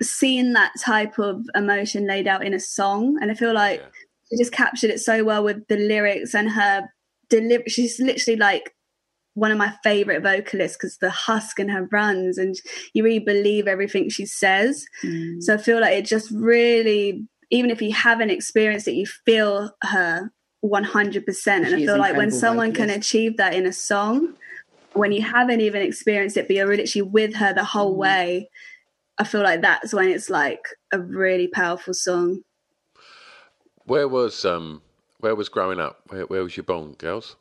seen 0.00 0.52
that 0.54 0.72
type 0.80 1.18
of 1.18 1.44
emotion 1.54 2.06
laid 2.06 2.26
out 2.26 2.44
in 2.44 2.54
a 2.54 2.60
song, 2.60 3.18
and 3.20 3.30
I 3.30 3.34
feel 3.34 3.52
like 3.52 3.80
Yeah. 3.80 3.86
she 4.30 4.36
just 4.38 4.52
captured 4.52 4.90
it 4.90 5.00
so 5.00 5.24
well 5.24 5.44
with 5.44 5.66
the 5.68 5.76
lyrics 5.76 6.34
and 6.34 6.50
her 6.50 6.88
delivery. 7.28 7.68
She's 7.68 8.00
literally 8.00 8.36
like 8.38 8.74
one 9.34 9.50
of 9.50 9.58
my 9.58 9.72
favorite 9.82 10.22
vocalists 10.22 10.76
because 10.76 10.98
the 10.98 11.10
husk 11.10 11.58
in 11.58 11.68
her 11.68 11.88
runs, 11.90 12.38
and 12.38 12.56
you 12.94 13.02
really 13.04 13.18
believe 13.18 13.66
everything 13.66 14.08
she 14.08 14.26
says. 14.26 14.86
Mm. 15.02 15.42
So 15.42 15.54
I 15.54 15.56
feel 15.56 15.80
like 15.80 15.96
it 15.96 16.04
just 16.04 16.30
really, 16.30 17.26
even 17.50 17.70
if 17.70 17.80
you 17.80 17.92
haven't 17.92 18.30
experienced 18.30 18.88
it, 18.88 18.92
you 18.92 19.06
feel 19.06 19.74
her 19.82 20.30
100%. 20.64 21.46
And 21.46 21.66
She 21.66 21.74
I 21.74 21.78
feel 21.78 21.98
like 21.98 22.16
when 22.16 22.24
incredible 22.24 22.38
someone 22.38 22.72
can 22.72 22.90
achieve 22.90 23.36
that 23.38 23.54
in 23.54 23.66
a 23.66 23.72
song, 23.72 24.34
when 24.94 25.12
you 25.12 25.22
haven't 25.22 25.60
even 25.60 25.82
experienced 25.82 26.36
it, 26.36 26.46
but 26.48 26.56
you're 26.56 26.66
literally 26.76 27.02
with 27.02 27.34
her 27.36 27.52
the 27.52 27.60
Mm. 27.62 27.66
whole 27.66 27.96
way, 27.96 28.48
I 29.18 29.24
feel 29.24 29.42
like 29.42 29.60
that's 29.62 29.92
when 29.92 30.08
it's 30.08 30.30
like 30.30 30.64
a 30.92 30.98
really 30.98 31.48
powerful 31.48 31.94
song. 31.94 32.42
Where 33.84 34.08
was 34.08 34.44
um 34.44 34.82
where 35.18 35.34
was 35.34 35.48
growing 35.48 35.80
up? 35.80 36.00
Where 36.08 36.26
where 36.26 36.42
was 36.42 36.56
you 36.56 36.62
born, 36.62 36.92
girls? 36.94 37.36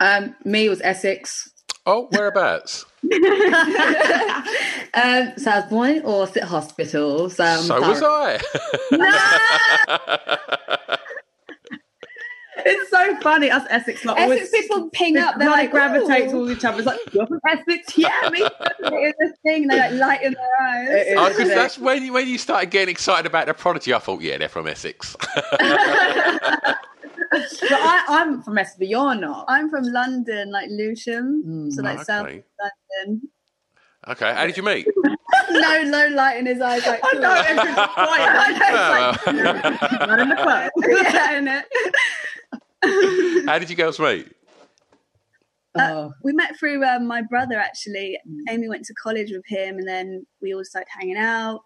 um, 0.00 0.34
me 0.44 0.68
was 0.68 0.80
Essex. 0.82 1.50
Oh, 1.86 2.06
whereabouts? 2.10 2.84
um, 3.02 3.12
so 5.38 5.50
I 5.50 5.60
was 5.60 5.64
born 5.70 5.90
in 5.90 6.02
Orsett 6.04 6.44
Hospital. 6.44 7.30
So, 7.30 7.44
I'm 7.44 7.62
so 7.62 7.80
was 7.82 7.98
sorry. 7.98 8.38
I. 9.00 10.98
It's 12.68 12.90
so 12.90 13.16
funny. 13.20 13.50
Us 13.50 13.64
Essex, 13.70 14.04
like, 14.04 14.18
always- 14.20 14.42
Essex 14.42 14.50
people 14.68 14.90
ping 14.90 15.16
up, 15.18 15.38
they're 15.38 15.48
kinda 15.48 15.62
like, 15.62 15.70
gravitate 15.70 16.28
"Ooh." 16.28 16.32
towards 16.32 16.52
each 16.52 16.64
other. 16.64 16.78
It's 16.78 16.86
like, 16.86 17.00
you're 17.12 17.26
from 17.26 17.40
Essex? 17.48 17.92
Yeah, 17.98 18.28
me. 18.30 18.40
It's 18.42 19.18
a 19.20 19.36
thing, 19.42 19.66
they 19.68 19.76
like 19.78 19.92
lighten 19.92 20.34
their 20.34 20.66
eyes. 20.68 20.88
It 20.88 21.06
is. 21.08 21.14
Oh, 21.18 21.28
'cause 21.36 21.48
that's 21.48 21.78
when 21.78 22.04
you, 22.04 22.12
when 22.12 22.26
you 22.28 22.38
started 22.38 22.70
getting 22.70 22.90
excited 22.92 23.26
about 23.26 23.46
the 23.46 23.54
prodigy. 23.54 23.92
I 23.94 23.98
thought, 23.98 24.20
yeah, 24.22 24.38
they're 24.38 24.48
from 24.48 24.66
Essex. 24.68 25.16
but 27.30 27.72
I, 27.72 28.04
I'm 28.08 28.42
from 28.42 28.58
Essex, 28.58 28.76
but 28.78 28.88
you're 28.88 29.14
not. 29.14 29.44
I'm 29.48 29.70
from 29.70 29.84
London, 29.84 30.50
like 30.50 30.68
Lewisham, 30.70 31.42
Mm, 31.46 31.72
so 31.72 31.82
like 31.82 32.02
South 32.04 32.26
okay. 32.26 32.42
London. 33.06 33.28
okay, 34.08 34.32
how 34.34 34.46
did 34.46 34.56
you 34.56 34.62
meet? 34.62 34.86
no, 35.50 35.82
no 35.82 36.08
light 36.08 36.38
in 36.38 36.46
his 36.46 36.60
eyes. 36.60 36.86
Like, 36.86 37.00
I 37.02 37.12
know, 37.18 37.32
everything's 37.32 37.74
quiet. 37.74 38.28
I 38.30 38.50
know, 38.52 39.12
it's 39.12 39.26
like, 39.26 40.06
Not 40.08 40.20
in 40.20 40.28
the 40.28 40.36
club. 40.36 40.70
yeah, 40.86 41.40
innit? 41.40 41.62
How 43.46 43.58
did 43.58 43.70
you 43.70 43.76
girls 43.76 43.98
meet? 43.98 44.32
Oh, 45.76 46.12
we 46.24 46.32
met 46.32 46.58
through 46.58 46.84
um, 46.84 47.06
my 47.06 47.22
brother 47.22 47.56
actually. 47.56 48.18
Mm. 48.28 48.52
Amy 48.52 48.68
went 48.68 48.84
to 48.86 48.94
college 48.94 49.30
with 49.30 49.44
him, 49.46 49.76
and 49.78 49.86
then 49.86 50.26
we 50.42 50.54
all 50.54 50.64
started 50.64 50.88
hanging 50.98 51.16
out. 51.18 51.60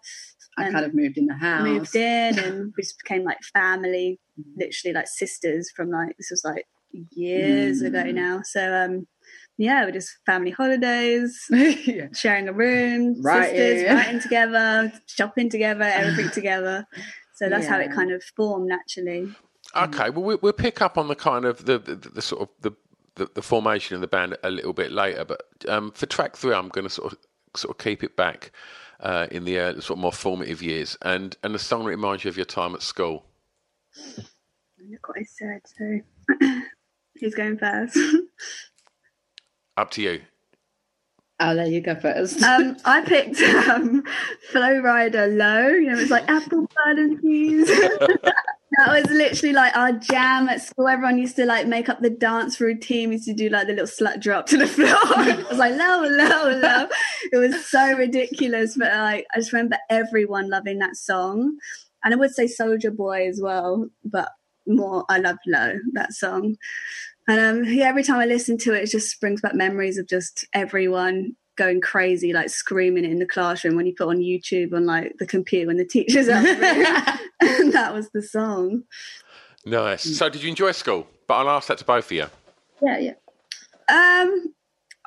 I 0.57 0.69
kind 0.69 0.85
of 0.85 0.93
moved 0.93 1.17
in 1.17 1.25
the 1.25 1.33
house. 1.33 1.63
moved 1.63 1.95
in, 1.95 2.37
and 2.37 2.73
we 2.77 2.83
just 2.83 2.97
became 3.03 3.23
like 3.23 3.39
family, 3.53 4.19
Mm. 4.39 4.43
literally 4.57 4.93
like 4.95 5.07
sisters 5.07 5.71
from 5.75 5.89
like 5.91 6.15
this 6.17 6.29
was 6.31 6.43
like 6.43 6.65
years 7.11 7.81
Mm. 7.81 7.87
ago 7.87 8.03
now. 8.11 8.41
So 8.43 8.73
um, 8.73 9.07
yeah, 9.57 9.85
we're 9.85 9.91
just 9.91 10.11
family 10.25 10.51
holidays, 10.51 11.45
yeah. 11.51 12.07
sharing 12.13 12.47
a 12.47 12.53
room, 12.53 13.21
Writing. 13.21 13.55
sisters 13.55 13.89
writing 13.93 14.19
together, 14.19 14.91
shopping 15.07 15.49
together, 15.49 15.83
everything 15.83 16.29
together. 16.31 16.85
So 17.35 17.49
that's 17.49 17.65
how 17.67 17.79
it 17.79 17.91
kind 17.91 18.11
of 18.11 18.23
formed 18.35 18.67
naturally. 18.69 19.33
Okay, 19.75 20.09
well, 20.09 20.23
we- 20.23 20.35
we'll 20.35 20.53
pick 20.53 20.81
up 20.81 20.97
on 20.97 21.07
the 21.07 21.15
kind 21.15 21.45
of 21.45 21.65
the 21.65 21.79
the, 21.79 21.95
the 21.95 22.21
sort 22.21 22.43
of 22.43 22.49
the, 22.61 22.71
the 23.15 23.29
the 23.33 23.41
formation 23.41 23.95
of 23.95 24.01
the 24.01 24.07
band 24.07 24.37
a 24.43 24.51
little 24.51 24.73
bit 24.73 24.91
later. 24.91 25.25
But 25.25 25.41
um, 25.67 25.91
for 25.91 26.05
track 26.05 26.35
three, 26.35 26.53
I'm 26.53 26.69
going 26.69 26.85
to 26.85 26.89
sort 26.93 27.13
of 27.13 27.19
sort 27.55 27.75
of 27.75 27.83
keep 27.83 28.03
it 28.03 28.15
back 28.15 28.51
uh, 28.99 29.27
in 29.31 29.45
the 29.45 29.59
uh, 29.59 29.73
sort 29.75 29.97
of 29.97 29.99
more 29.99 30.11
formative 30.11 30.61
years, 30.61 30.97
and 31.01 31.35
and 31.43 31.55
the 31.55 31.59
song 31.59 31.83
that 31.85 31.89
reminds 31.89 32.23
you 32.23 32.29
of 32.29 32.37
your 32.37 32.45
time 32.45 32.75
at 32.75 32.81
school. 32.83 33.25
Look 34.89 35.07
what 35.07 35.17
I 35.19 35.23
said. 35.23 35.61
So 35.65 36.61
who's 37.19 37.33
going 37.35 37.57
first? 37.57 37.97
Up 39.77 39.89
to 39.91 40.01
you. 40.03 40.21
I'll 41.39 41.55
let 41.55 41.69
you 41.71 41.81
go 41.81 41.95
first. 41.95 42.41
um, 42.43 42.77
I 42.85 43.01
picked 43.01 43.39
um, 43.41 44.03
Flo 44.51 44.61
Rida 44.81 45.35
Low. 45.35 45.67
You 45.69 45.91
know, 45.91 45.99
it's 45.99 46.11
like 46.11 46.29
apple 46.29 46.67
button 46.85 47.17
peas. 47.19 47.69
that 48.77 48.89
was 48.89 49.05
literally 49.11 49.53
like 49.53 49.75
our 49.75 49.91
jam 49.91 50.49
at 50.49 50.61
school. 50.61 50.87
Everyone 50.87 51.17
used 51.17 51.35
to 51.35 51.45
like 51.45 51.67
make 51.67 51.89
up 51.89 52.01
the 52.01 52.09
dance 52.09 52.59
routine. 52.59 53.09
We 53.09 53.15
used 53.15 53.27
to 53.27 53.33
do 53.33 53.49
like 53.49 53.67
the 53.67 53.73
little 53.73 53.87
slut 53.87 54.21
drop 54.21 54.47
to 54.47 54.57
the 54.57 54.67
floor. 54.67 55.27
it 55.27 55.47
was 55.47 55.57
like 55.57 55.75
low, 55.75 56.01
low, 56.01 56.59
low. 56.59 56.87
It 57.31 57.37
was 57.37 57.65
so 57.65 57.93
ridiculous, 57.95 58.75
but 58.77 58.91
like 58.93 59.25
I 59.33 59.39
just 59.39 59.53
remember 59.53 59.77
everyone 59.89 60.49
loving 60.49 60.79
that 60.79 60.95
song. 60.95 61.57
And 62.03 62.13
I 62.13 62.17
would 62.17 62.31
say 62.31 62.47
Soldier 62.47 62.91
Boy 62.91 63.27
as 63.27 63.39
well, 63.41 63.87
but 64.03 64.29
more 64.67 65.05
I 65.09 65.19
love 65.19 65.37
Low 65.45 65.75
that 65.93 66.13
song. 66.13 66.55
And 67.27 67.39
um, 67.39 67.63
yeah, 67.65 67.87
every 67.87 68.03
time 68.03 68.19
I 68.19 68.25
listen 68.25 68.57
to 68.59 68.73
it, 68.73 68.83
it 68.83 68.91
just 68.91 69.19
brings 69.21 69.41
back 69.41 69.55
memories 69.55 69.97
of 69.97 70.07
just 70.07 70.45
everyone 70.53 71.35
going 71.57 71.81
crazy, 71.81 72.33
like 72.33 72.49
screaming 72.49 73.05
it 73.05 73.11
in 73.11 73.19
the 73.19 73.25
classroom 73.25 73.75
when 73.75 73.85
you 73.85 73.93
put 73.97 74.07
on 74.07 74.17
YouTube 74.17 74.73
on 74.73 74.85
like 74.85 75.13
the 75.19 75.25
computer 75.25 75.67
when 75.67 75.77
the 75.77 75.85
teacher's 75.85 76.29
out. 76.29 76.43
the 76.43 76.49
room. 76.53 77.19
and 77.61 77.73
that 77.73 77.93
was 77.93 78.09
the 78.13 78.21
song. 78.21 78.83
Nice. 79.65 80.17
So, 80.17 80.29
did 80.29 80.43
you 80.43 80.49
enjoy 80.49 80.71
school? 80.71 81.07
But 81.27 81.35
I'll 81.35 81.49
ask 81.49 81.67
that 81.69 81.77
to 81.79 81.85
both 81.85 82.05
of 82.05 82.11
you. 82.11 82.25
yeah, 82.81 82.97
yeah. 82.99 83.13
Um, 83.89 84.53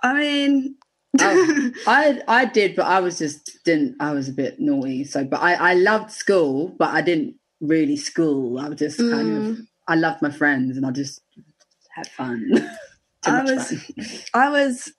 I 0.02 0.14
mean, 0.14 0.76
Oh, 1.18 1.70
I 1.86 2.20
I 2.28 2.44
did, 2.44 2.76
but 2.76 2.84
I 2.86 3.00
was 3.00 3.18
just 3.18 3.58
didn't. 3.64 3.96
I 4.00 4.12
was 4.12 4.28
a 4.28 4.32
bit 4.32 4.60
naughty. 4.60 5.04
So, 5.04 5.24
but 5.24 5.40
I 5.40 5.54
I 5.54 5.74
loved 5.74 6.10
school, 6.10 6.68
but 6.78 6.90
I 6.90 7.00
didn't 7.00 7.36
really 7.60 7.96
school. 7.96 8.58
I 8.58 8.68
was 8.68 8.78
just 8.78 8.98
kind 8.98 9.36
of. 9.48 9.58
I 9.88 9.94
loved 9.94 10.20
my 10.20 10.30
friends, 10.30 10.76
and 10.76 10.84
I 10.84 10.90
just 10.90 11.22
had 11.94 12.06
fun. 12.08 12.50
I 13.24 13.42
was- 13.42 13.70
fun. 13.72 14.04
I 14.34 14.48
was, 14.50 14.92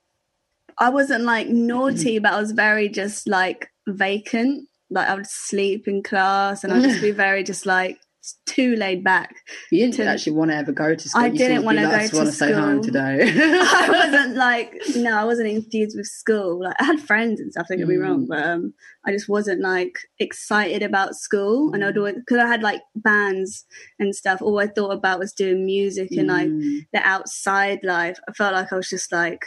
I 0.79 0.89
wasn't 0.89 1.23
like 1.23 1.47
naughty, 1.49 2.19
but 2.19 2.33
I 2.33 2.39
was 2.39 2.51
very 2.51 2.89
just 2.89 3.27
like 3.27 3.69
vacant. 3.87 4.67
Like 4.89 5.09
I 5.09 5.15
would 5.15 5.27
sleep 5.27 5.87
in 5.87 6.03
class, 6.03 6.63
and 6.63 6.71
I'd 6.73 6.83
just 6.83 7.01
be 7.01 7.11
very 7.25 7.43
just 7.43 7.65
like 7.65 7.97
too 8.45 8.75
laid 8.75 9.03
back. 9.05 9.33
You 9.71 9.85
didn't 9.85 9.95
to- 9.95 10.05
actually 10.05 10.33
want 10.33 10.51
to 10.51 10.57
ever 10.57 10.71
go 10.73 10.93
to 10.95 11.09
school. 11.09 11.21
I 11.21 11.27
You 11.27 11.37
didn't 11.37 11.47
sort 11.47 11.57
of 11.57 11.61
be 11.61 11.65
wanna 11.65 11.81
like, 11.83 11.91
go 11.91 11.95
I 11.95 11.99
just 12.01 12.11
to 12.11 12.17
want 12.17 12.29
to 12.29 12.35
stay 12.35 12.51
home 12.51 12.83
school. 12.83 12.93
today. 12.93 13.19
I 13.63 13.87
wasn't 14.11 14.35
like 14.35 14.73
no, 14.97 15.17
I 15.17 15.23
wasn't 15.23 15.47
enthused 15.49 15.97
with 15.97 16.07
school. 16.07 16.63
Like 16.63 16.75
I 16.79 16.83
had 16.85 16.99
friends 17.01 17.39
and 17.39 17.51
stuff. 17.51 17.67
Don't 17.69 17.77
get 17.79 17.87
me 17.87 17.95
wrong, 17.95 18.25
Mm. 18.25 18.27
but 18.29 18.43
um, 18.45 18.73
I 19.05 19.11
just 19.11 19.29
wasn't 19.29 19.61
like 19.61 19.97
excited 20.19 20.83
about 20.83 21.15
school. 21.15 21.73
And 21.73 21.83
Mm. 21.83 21.87
I'd 21.87 21.97
always 21.97 22.15
because 22.15 22.37
I 22.39 22.47
had 22.47 22.63
like 22.63 22.81
bands 22.95 23.65
and 23.99 24.13
stuff. 24.15 24.41
All 24.41 24.59
I 24.59 24.67
thought 24.67 24.91
about 24.91 25.19
was 25.19 25.31
doing 25.33 25.65
music 25.65 26.09
and 26.11 26.27
like 26.27 26.47
Mm. 26.49 26.81
the 26.93 26.99
outside 27.07 27.79
life. 27.83 28.19
I 28.27 28.33
felt 28.33 28.53
like 28.53 28.71
I 28.73 28.75
was 28.75 28.89
just 28.89 29.11
like 29.11 29.41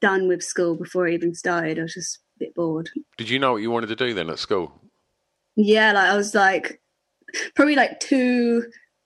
done 0.00 0.28
with 0.28 0.42
school 0.42 0.76
before 0.76 1.06
I 1.08 1.12
even 1.12 1.34
started. 1.34 1.78
I 1.78 1.82
was 1.82 1.94
just 1.94 2.18
a 2.36 2.44
bit 2.44 2.54
bored. 2.54 2.90
Did 3.16 3.28
you 3.30 3.38
know 3.38 3.52
what 3.52 3.62
you 3.62 3.70
wanted 3.70 3.88
to 3.88 3.96
do 3.96 4.14
then 4.14 4.30
at 4.30 4.38
school? 4.38 4.72
Yeah, 5.56 5.92
like 5.92 6.10
I 6.10 6.16
was 6.16 6.34
like 6.34 6.80
probably 7.54 7.76
like 7.76 8.00
too 8.00 8.64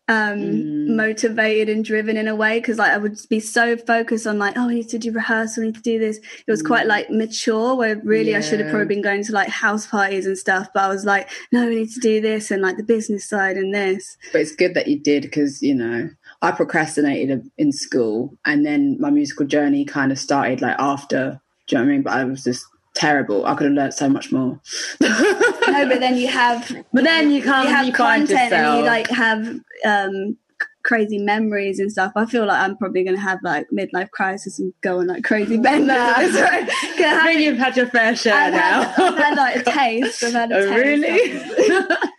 um 0.09 0.41
Mm. 0.41 0.97
motivated 0.97 1.69
and 1.69 1.85
driven 1.85 2.17
in 2.17 2.27
a 2.27 2.35
way 2.35 2.59
because 2.59 2.79
like 2.79 2.91
I 2.91 2.99
would 2.99 3.17
be 3.29 3.39
so 3.39 3.77
focused 3.77 4.27
on 4.27 4.39
like 4.41 4.55
oh 4.57 4.69
I 4.69 4.75
need 4.75 4.89
to 4.89 4.99
do 4.99 5.13
rehearsal, 5.13 5.63
I 5.63 5.67
need 5.67 5.77
to 5.77 5.83
do 5.83 6.01
this. 6.01 6.19
It 6.19 6.51
was 6.51 6.63
quite 6.63 6.87
Mm. 6.87 6.89
like 6.89 7.11
mature 7.11 7.77
where 7.77 7.95
really 8.03 8.35
I 8.35 8.41
should 8.41 8.59
have 8.59 8.71
probably 8.71 8.89
been 8.89 9.03
going 9.03 9.23
to 9.25 9.33
like 9.33 9.49
house 9.49 9.87
parties 9.87 10.27
and 10.27 10.37
stuff, 10.37 10.69
but 10.75 10.83
I 10.83 10.89
was 10.89 11.05
like 11.05 11.31
no, 11.53 11.67
we 11.69 11.77
need 11.77 11.91
to 11.93 12.01
do 12.01 12.21
this 12.21 12.51
and 12.51 12.61
like 12.61 12.77
the 12.77 12.83
business 12.83 13.29
side 13.29 13.57
and 13.57 13.73
this. 13.73 14.17
But 14.33 14.41
it's 14.41 14.57
good 14.57 14.75
that 14.75 14.89
you 14.89 14.99
did 14.99 15.23
because 15.23 15.63
you 15.63 15.77
know 15.77 16.11
I 16.43 16.53
procrastinated 16.53 17.51
in 17.59 17.73
school, 17.73 18.37
and 18.47 18.65
then 18.65 18.97
my 19.01 19.11
musical 19.11 19.47
journey 19.47 19.85
kind 19.85 20.11
of 20.13 20.19
started 20.19 20.61
like 20.63 20.77
after. 20.79 21.41
Do 21.67 21.77
you 21.77 21.79
know 21.79 21.85
what 21.85 21.91
I 21.91 21.93
mean? 21.93 22.03
But 22.03 22.13
I 22.15 22.25
was 22.25 22.43
just 22.45 22.65
terrible. 22.95 23.47
I 23.47 23.55
could 23.55 23.67
have 23.67 23.75
learned 23.75 23.95
so 23.95 24.09
much 24.09 24.33
more. 24.33 24.59
No, 25.01 25.89
but 25.89 26.01
then 26.01 26.17
you 26.17 26.29
have 26.29 26.69
But 26.93 27.05
then 27.05 27.31
you 27.31 27.43
can't. 27.43 27.69
you 27.69 27.75
have 27.75 27.87
you 27.87 27.93
content 27.93 28.53
and 28.53 28.79
you 28.79 28.85
like 28.85 29.09
have 29.11 29.47
um 29.85 30.37
crazy 30.83 31.19
memories 31.19 31.79
and 31.79 31.93
stuff. 31.93 32.11
I 32.17 32.25
feel 32.27 32.47
like 32.47 32.59
I'm 32.59 32.77
probably 32.77 33.05
gonna 33.05 33.21
have 33.21 33.39
like 33.45 33.69
midlife 33.71 34.11
crisis 34.11 34.59
and 34.59 34.73
go 34.81 34.99
on 35.01 35.07
like 35.09 35.23
crazy 35.25 35.59
benders. 35.69 35.91
I 35.97 37.23
think 37.27 37.41
you've 37.41 37.59
had 37.59 37.77
your 37.77 37.87
fair 37.87 38.17
share 38.17 38.35
I've 38.35 38.53
now. 38.55 38.83
had, 38.89 39.01
I've 39.13 39.19
had 39.19 39.37
like 39.37 39.57
a 39.57 39.71
taste. 39.71 40.25
I've 40.25 40.33
had 40.33 40.51
a 40.53 40.57
Oh, 40.57 40.67
taste. 40.71 40.75
really? 40.85 41.21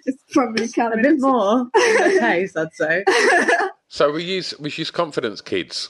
it's 0.05 0.23
probably 0.31 0.65
a 0.65 0.69
coming. 0.69 1.01
bit 1.01 1.15
more. 1.19 1.67
A 1.75 2.19
taste, 2.19 2.55
I'd 2.55 2.73
say. 2.73 3.03
So, 3.93 4.10
we 4.10 4.23
use 4.23 4.54
we 4.58 4.71
use 4.71 4.89
confidence 4.89 5.41
kids. 5.41 5.89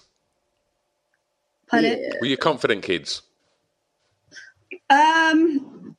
Pardon? 1.67 1.99
Yeah. 2.01 2.09
Were 2.19 2.25
you 2.25 2.35
confident 2.35 2.81
kids? 2.81 3.21
Um, 4.89 5.95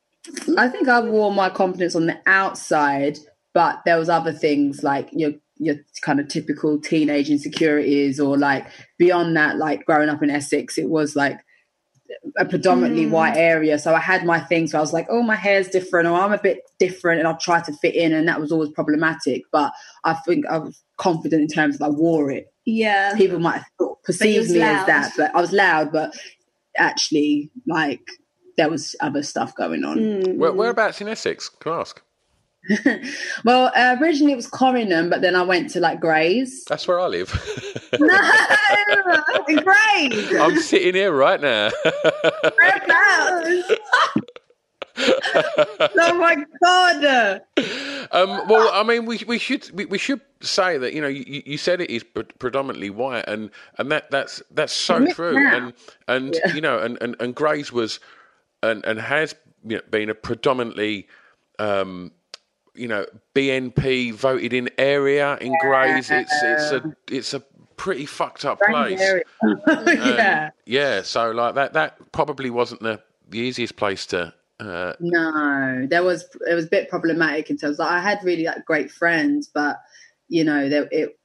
I 0.59 0.67
think 0.67 0.89
I 0.89 1.01
wore 1.01 1.33
my 1.33 1.49
confidence 1.49 1.95
on 1.95 2.07
the 2.07 2.19
outside, 2.27 3.21
but 3.55 3.83
there 3.87 4.01
was 4.01 4.09
other 4.09 4.33
things 4.33 4.83
like 4.83 5.11
your 5.13 5.35
your 5.59 5.77
kind 6.01 6.19
of 6.19 6.27
typical 6.27 6.81
teenage 6.81 7.31
insecurities, 7.31 8.19
or 8.19 8.37
like 8.37 8.67
beyond 8.99 9.37
that, 9.37 9.59
like 9.59 9.87
growing 9.87 10.09
up 10.09 10.25
in 10.25 10.31
Essex, 10.31 10.79
it 10.79 10.89
was 10.89 11.15
like 11.15 11.39
a 12.37 12.45
predominantly 12.45 13.07
Mm. 13.07 13.11
white 13.11 13.37
area. 13.37 13.79
So 13.79 13.95
I 13.95 14.01
had 14.01 14.25
my 14.27 14.41
things 14.41 14.73
where 14.73 14.81
I 14.81 14.83
was 14.83 14.93
like, 14.93 15.07
oh, 15.09 15.23
my 15.23 15.37
hair's 15.37 15.69
different, 15.69 16.09
or 16.09 16.19
I'm 16.19 16.33
a 16.33 16.43
bit 16.43 16.63
different, 16.81 17.21
and 17.21 17.29
I'll 17.29 17.39
try 17.39 17.61
to 17.63 17.73
fit 17.75 17.95
in, 17.95 18.13
and 18.13 18.27
that 18.27 18.41
was 18.41 18.51
always 18.51 18.71
problematic. 18.71 19.43
But 19.53 19.73
I 20.03 20.15
think 20.15 20.47
I 20.47 20.59
was 20.59 20.83
confident 21.03 21.43
in 21.43 21.49
terms 21.49 21.75
of 21.77 21.83
I 21.83 21.89
wore 21.89 22.31
it. 22.31 22.47
yeah. 22.65 23.15
People 23.17 23.39
might 23.41 23.59
have 23.59 23.67
thought, 23.79 24.03
perceived 24.05 24.51
me 24.51 24.61
loud. 24.61 24.81
as 24.81 24.87
that, 24.87 25.13
but 25.17 25.35
I 25.35 25.41
was 25.41 25.53
loud, 25.53 25.93
but 25.93 26.15
actually, 26.79 27.51
like 27.67 28.07
there 28.57 28.71
was 28.71 28.95
other 29.01 29.23
stuff 29.23 29.55
going 29.57 29.85
on. 29.85 29.99
Mm. 29.99 30.37
Where, 30.37 30.53
whereabouts 30.53 31.01
in 31.01 31.09
Essex? 31.09 31.49
Can 31.49 31.73
I 31.73 31.81
ask? 31.81 32.03
well, 33.45 33.73
uh, 33.75 33.97
originally 34.01 34.33
it 34.33 34.37
was 34.37 34.49
Corringham, 34.49 35.11
but 35.11 35.21
then 35.21 35.35
I 35.35 35.43
went 35.43 35.71
to 35.71 35.81
like 35.81 36.01
Grays. 36.01 36.65
That's 36.69 36.87
where 36.87 37.01
I 37.01 37.07
live. 37.09 37.31
No, 37.99 39.45
great. 39.47 40.41
I'm 40.41 40.59
sitting 40.59 40.95
here 40.95 41.13
right 41.13 41.41
now. 41.41 41.71
oh 44.99 46.15
my 46.19 46.45
god! 46.63 47.43
Um, 48.13 48.49
well, 48.49 48.71
I 48.73 48.83
mean, 48.83 49.07
we 49.07 49.21
we 49.27 49.39
should 49.39 49.71
we, 49.73 49.87
we 49.87 49.99
should 49.99 50.21
say 50.41 50.79
that 50.79 50.93
you 50.93 51.01
know 51.01 51.09
you, 51.09 51.43
you 51.47 51.57
said 51.57 51.81
it 51.81 51.91
is 51.91 52.03
pre- 52.03 52.25
predominantly 52.25 52.91
white, 52.91 53.25
and 53.27 53.51
and 53.79 53.91
that 53.91 54.11
that's 54.11 54.43
that's 54.51 54.73
so 54.73 55.07
true, 55.13 55.37
and 55.37 55.73
and 56.09 56.37
you 56.55 56.61
know, 56.61 56.79
and 56.79 56.99
and 57.01 57.17
and 57.21 57.35
Grays 57.35 57.73
was 57.73 58.01
and 58.63 58.85
and 58.85 59.01
has 59.01 59.35
you 59.65 59.77
know, 59.77 59.83
been 59.91 60.11
a 60.11 60.15
predominantly. 60.15 61.09
Um, 61.59 62.13
you 62.75 62.89
know, 62.89 63.05
BNP 63.35 64.15
voted 64.15 64.55
in 64.55 64.71
area 64.79 65.37
in 65.43 65.55
Grays. 65.61 66.11
It's 66.11 66.33
it's 66.43 66.71
a 66.73 66.97
it's 67.11 67.35
a 67.35 67.43
pretty 67.77 68.07
fucked 68.07 68.45
up 68.45 68.61
place. 68.61 69.01
Yeah. 69.87 70.51
yeah. 70.67 71.03
So 71.03 71.33
like 71.33 71.57
that 71.57 71.73
that 71.73 72.13
probably 72.13 72.49
wasn't 72.49 72.81
the 72.81 73.03
the 73.29 73.39
easiest 73.41 73.77
place 73.77 74.07
to. 74.07 74.33
Uh, 74.63 74.95
No, 75.01 75.87
there 75.89 76.03
was 76.03 76.25
it 76.49 76.55
was 76.55 76.67
a 76.67 76.69
bit 76.69 76.89
problematic 76.89 77.51
in 77.51 77.57
terms. 77.57 77.79
Like, 77.79 77.91
I 77.91 78.01
had 78.01 78.23
really 78.23 78.45
like 78.45 78.65
great 78.65 78.91
friends, 78.91 79.51
but 79.53 79.79
you 80.29 80.45
know, 80.45 80.69
there 80.69 80.89
it. 80.91 81.19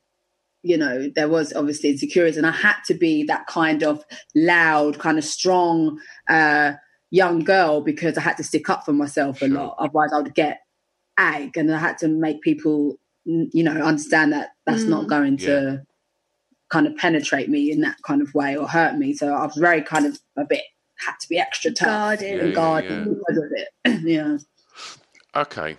You 0.64 0.78
know, 0.78 1.10
there 1.16 1.30
was 1.30 1.54
obviously 1.54 1.92
insecurities, 1.92 2.36
and 2.36 2.48
I 2.48 2.52
had 2.52 2.76
to 2.88 2.94
be 2.94 3.24
that 3.26 3.48
kind 3.48 3.84
of 3.84 4.04
loud, 4.36 5.00
kind 5.00 5.18
of 5.18 5.24
strong 5.24 6.00
uh, 6.28 6.74
young 7.10 7.44
girl 7.44 7.82
because 7.82 8.18
I 8.18 8.22
had 8.22 8.38
to 8.38 8.44
stick 8.44 8.70
up 8.70 8.84
for 8.84 8.92
myself 8.92 9.42
a 9.42 9.48
lot. 9.48 9.76
Otherwise, 9.78 10.10
I 10.14 10.20
would 10.20 10.34
get 10.34 10.62
ag, 11.18 11.56
and 11.56 11.74
I 11.74 11.78
had 11.78 12.00
to 12.00 12.08
make 12.08 12.42
people, 12.42 12.98
you 13.24 13.64
know, 13.64 13.72
understand 13.72 14.34
that 14.34 14.50
that's 14.66 14.84
not 14.84 15.08
going 15.08 15.38
to 15.38 15.84
kind 16.70 16.88
of 16.88 16.98
penetrate 16.98 17.50
me 17.50 17.72
in 17.72 17.82
that 17.82 17.98
kind 18.06 18.22
of 18.22 18.34
way 18.34 18.58
or 18.58 18.68
hurt 18.68 18.98
me. 18.98 19.14
So 19.14 19.34
I 19.34 19.46
was 19.46 19.56
very 19.56 19.82
kind 19.82 20.06
of 20.06 20.20
a 20.38 20.44
bit 20.44 20.64
had 21.06 21.16
to 21.22 21.30
be 21.30 21.38
extra 21.38 21.72
tough 21.72 21.88
Guarded. 21.88 22.28
Yeah, 22.28 22.40
and 22.40 22.48
yeah, 22.50 22.54
guarded 22.56 22.92
yeah. 22.92 23.14
because 23.14 23.38
of 23.38 23.52
it. 23.52 24.02
yeah. 24.04 24.38
Okay. 25.36 25.78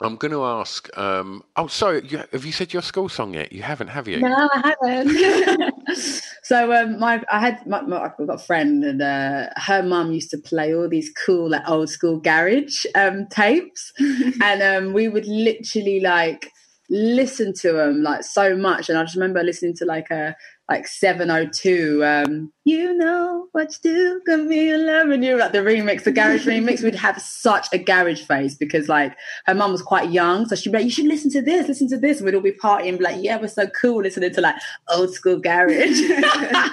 I'm 0.00 0.16
going 0.16 0.32
to 0.32 0.44
ask. 0.44 0.94
Um, 0.98 1.42
oh, 1.56 1.68
sorry. 1.68 2.06
You, 2.06 2.22
have 2.30 2.44
you 2.44 2.52
said 2.52 2.72
your 2.72 2.82
school 2.82 3.08
song 3.08 3.32
yet? 3.32 3.50
You 3.50 3.62
haven't, 3.62 3.88
have 3.88 4.06
you? 4.06 4.20
No, 4.20 4.48
I 4.52 4.74
haven't. 4.82 6.22
So 6.46 6.72
um, 6.72 7.00
my 7.00 7.20
I 7.28 7.40
had 7.40 7.66
my, 7.66 7.80
my, 7.80 8.00
I've 8.02 8.16
got 8.16 8.30
a 8.32 8.38
friend 8.38 8.84
and 8.84 9.02
uh, 9.02 9.48
her 9.56 9.82
mum 9.82 10.12
used 10.12 10.30
to 10.30 10.38
play 10.38 10.72
all 10.72 10.88
these 10.88 11.10
cool 11.10 11.50
like 11.50 11.68
old 11.68 11.90
school 11.90 12.20
garage 12.20 12.86
um, 12.94 13.26
tapes, 13.26 13.92
and 14.40 14.62
um, 14.62 14.92
we 14.92 15.08
would 15.08 15.26
literally 15.26 15.98
like 15.98 16.52
listen 16.88 17.52
to 17.54 17.72
them 17.72 18.04
like 18.04 18.22
so 18.22 18.56
much. 18.56 18.88
And 18.88 18.96
I 18.96 19.02
just 19.02 19.16
remember 19.16 19.42
listening 19.42 19.74
to 19.78 19.84
like 19.84 20.08
a 20.12 20.36
like 20.68 20.86
702 20.88 22.04
um 22.04 22.52
you 22.64 22.96
know 22.96 23.46
what 23.52 23.70
to 23.70 23.80
do 23.82 24.20
got 24.26 24.40
me 24.40 24.72
in 24.72 24.86
love 24.86 25.08
and 25.10 25.24
you 25.24 25.36
like 25.36 25.52
the 25.52 25.58
remix 25.58 26.02
the 26.04 26.10
garage 26.10 26.46
remix 26.46 26.82
we'd 26.82 26.94
have 26.94 27.20
such 27.20 27.68
a 27.72 27.78
garage 27.78 28.22
face 28.22 28.54
because 28.54 28.88
like 28.88 29.16
her 29.46 29.54
mum 29.54 29.72
was 29.72 29.82
quite 29.82 30.10
young 30.10 30.46
so 30.46 30.56
she'd 30.56 30.72
be 30.72 30.78
like 30.78 30.84
you 30.84 30.90
should 30.90 31.06
listen 31.06 31.30
to 31.30 31.40
this 31.40 31.68
listen 31.68 31.88
to 31.88 31.96
this 31.96 32.18
and 32.18 32.26
we'd 32.26 32.34
all 32.34 32.40
be 32.40 32.52
partying 32.52 32.98
be 32.98 33.04
like 33.04 33.22
yeah 33.22 33.40
we're 33.40 33.48
so 33.48 33.66
cool 33.68 34.02
listening 34.02 34.32
to 34.32 34.40
like 34.40 34.56
old 34.88 35.12
school 35.12 35.38
garage. 35.38 36.00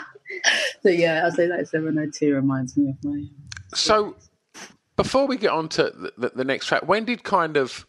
So 0.82 0.89
yeah 0.89 1.21
i'll 1.23 1.32
say 1.32 1.47
like 1.47 1.67
702 1.67 2.34
reminds 2.34 2.75
me 2.75 2.89
of 2.89 3.03
my 3.03 3.23
so 3.75 4.15
before 4.95 5.27
we 5.27 5.38
get 5.38 5.51
on 5.51 5.69
to 5.69 5.84
the, 5.84 6.13
the, 6.17 6.32
the 6.38 6.43
next 6.43 6.65
track 6.65 6.88
when 6.88 7.06
did 7.06 7.23
kind 7.23 7.56
of 7.56 7.86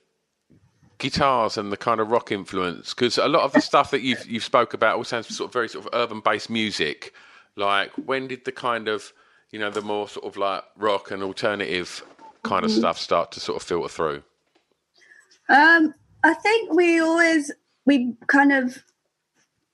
guitars 0.99 1.57
and 1.57 1.73
the 1.73 1.77
kind 1.77 2.01
of 2.01 2.11
rock 2.11 2.31
influence 2.33 2.95
because 2.95 3.19
a 3.19 3.29
lot 3.29 3.43
of 3.43 3.53
the 3.53 3.61
stuff 3.61 3.91
that 3.91 4.03
you've 4.03 4.25
you've 4.27 4.45
spoke 4.45 4.75
about 4.75 4.97
all 4.97 5.05
sounds 5.05 5.35
sort 5.35 5.49
of 5.49 5.53
very 5.53 5.69
sort 5.69 5.87
of 5.87 5.91
urban 5.95 6.21
based 6.21 6.51
music. 6.51 7.13
Like 7.57 7.91
when 7.93 8.29
did 8.29 8.45
the 8.45 8.53
kind 8.53 8.89
of 8.89 9.13
you 9.51 9.59
know 9.59 9.71
the 9.71 9.83
more 9.83 10.09
sort 10.09 10.27
of 10.27 10.37
like 10.37 10.65
rock 10.77 11.11
and 11.11 11.23
alternative 11.23 12.03
kind 12.43 12.65
of 12.65 12.71
mm-hmm. 12.71 12.81
stuff 12.81 12.99
start 12.99 13.33
to 13.33 13.41
sort 13.41 13.57
of 13.57 13.67
filter 13.67 13.89
through? 13.89 14.23
Um 15.49 15.95
i 16.25 16.35
think 16.35 16.73
we 16.73 16.99
always 16.99 17.53
we 17.85 18.15
kind 18.27 18.53
of 18.53 18.83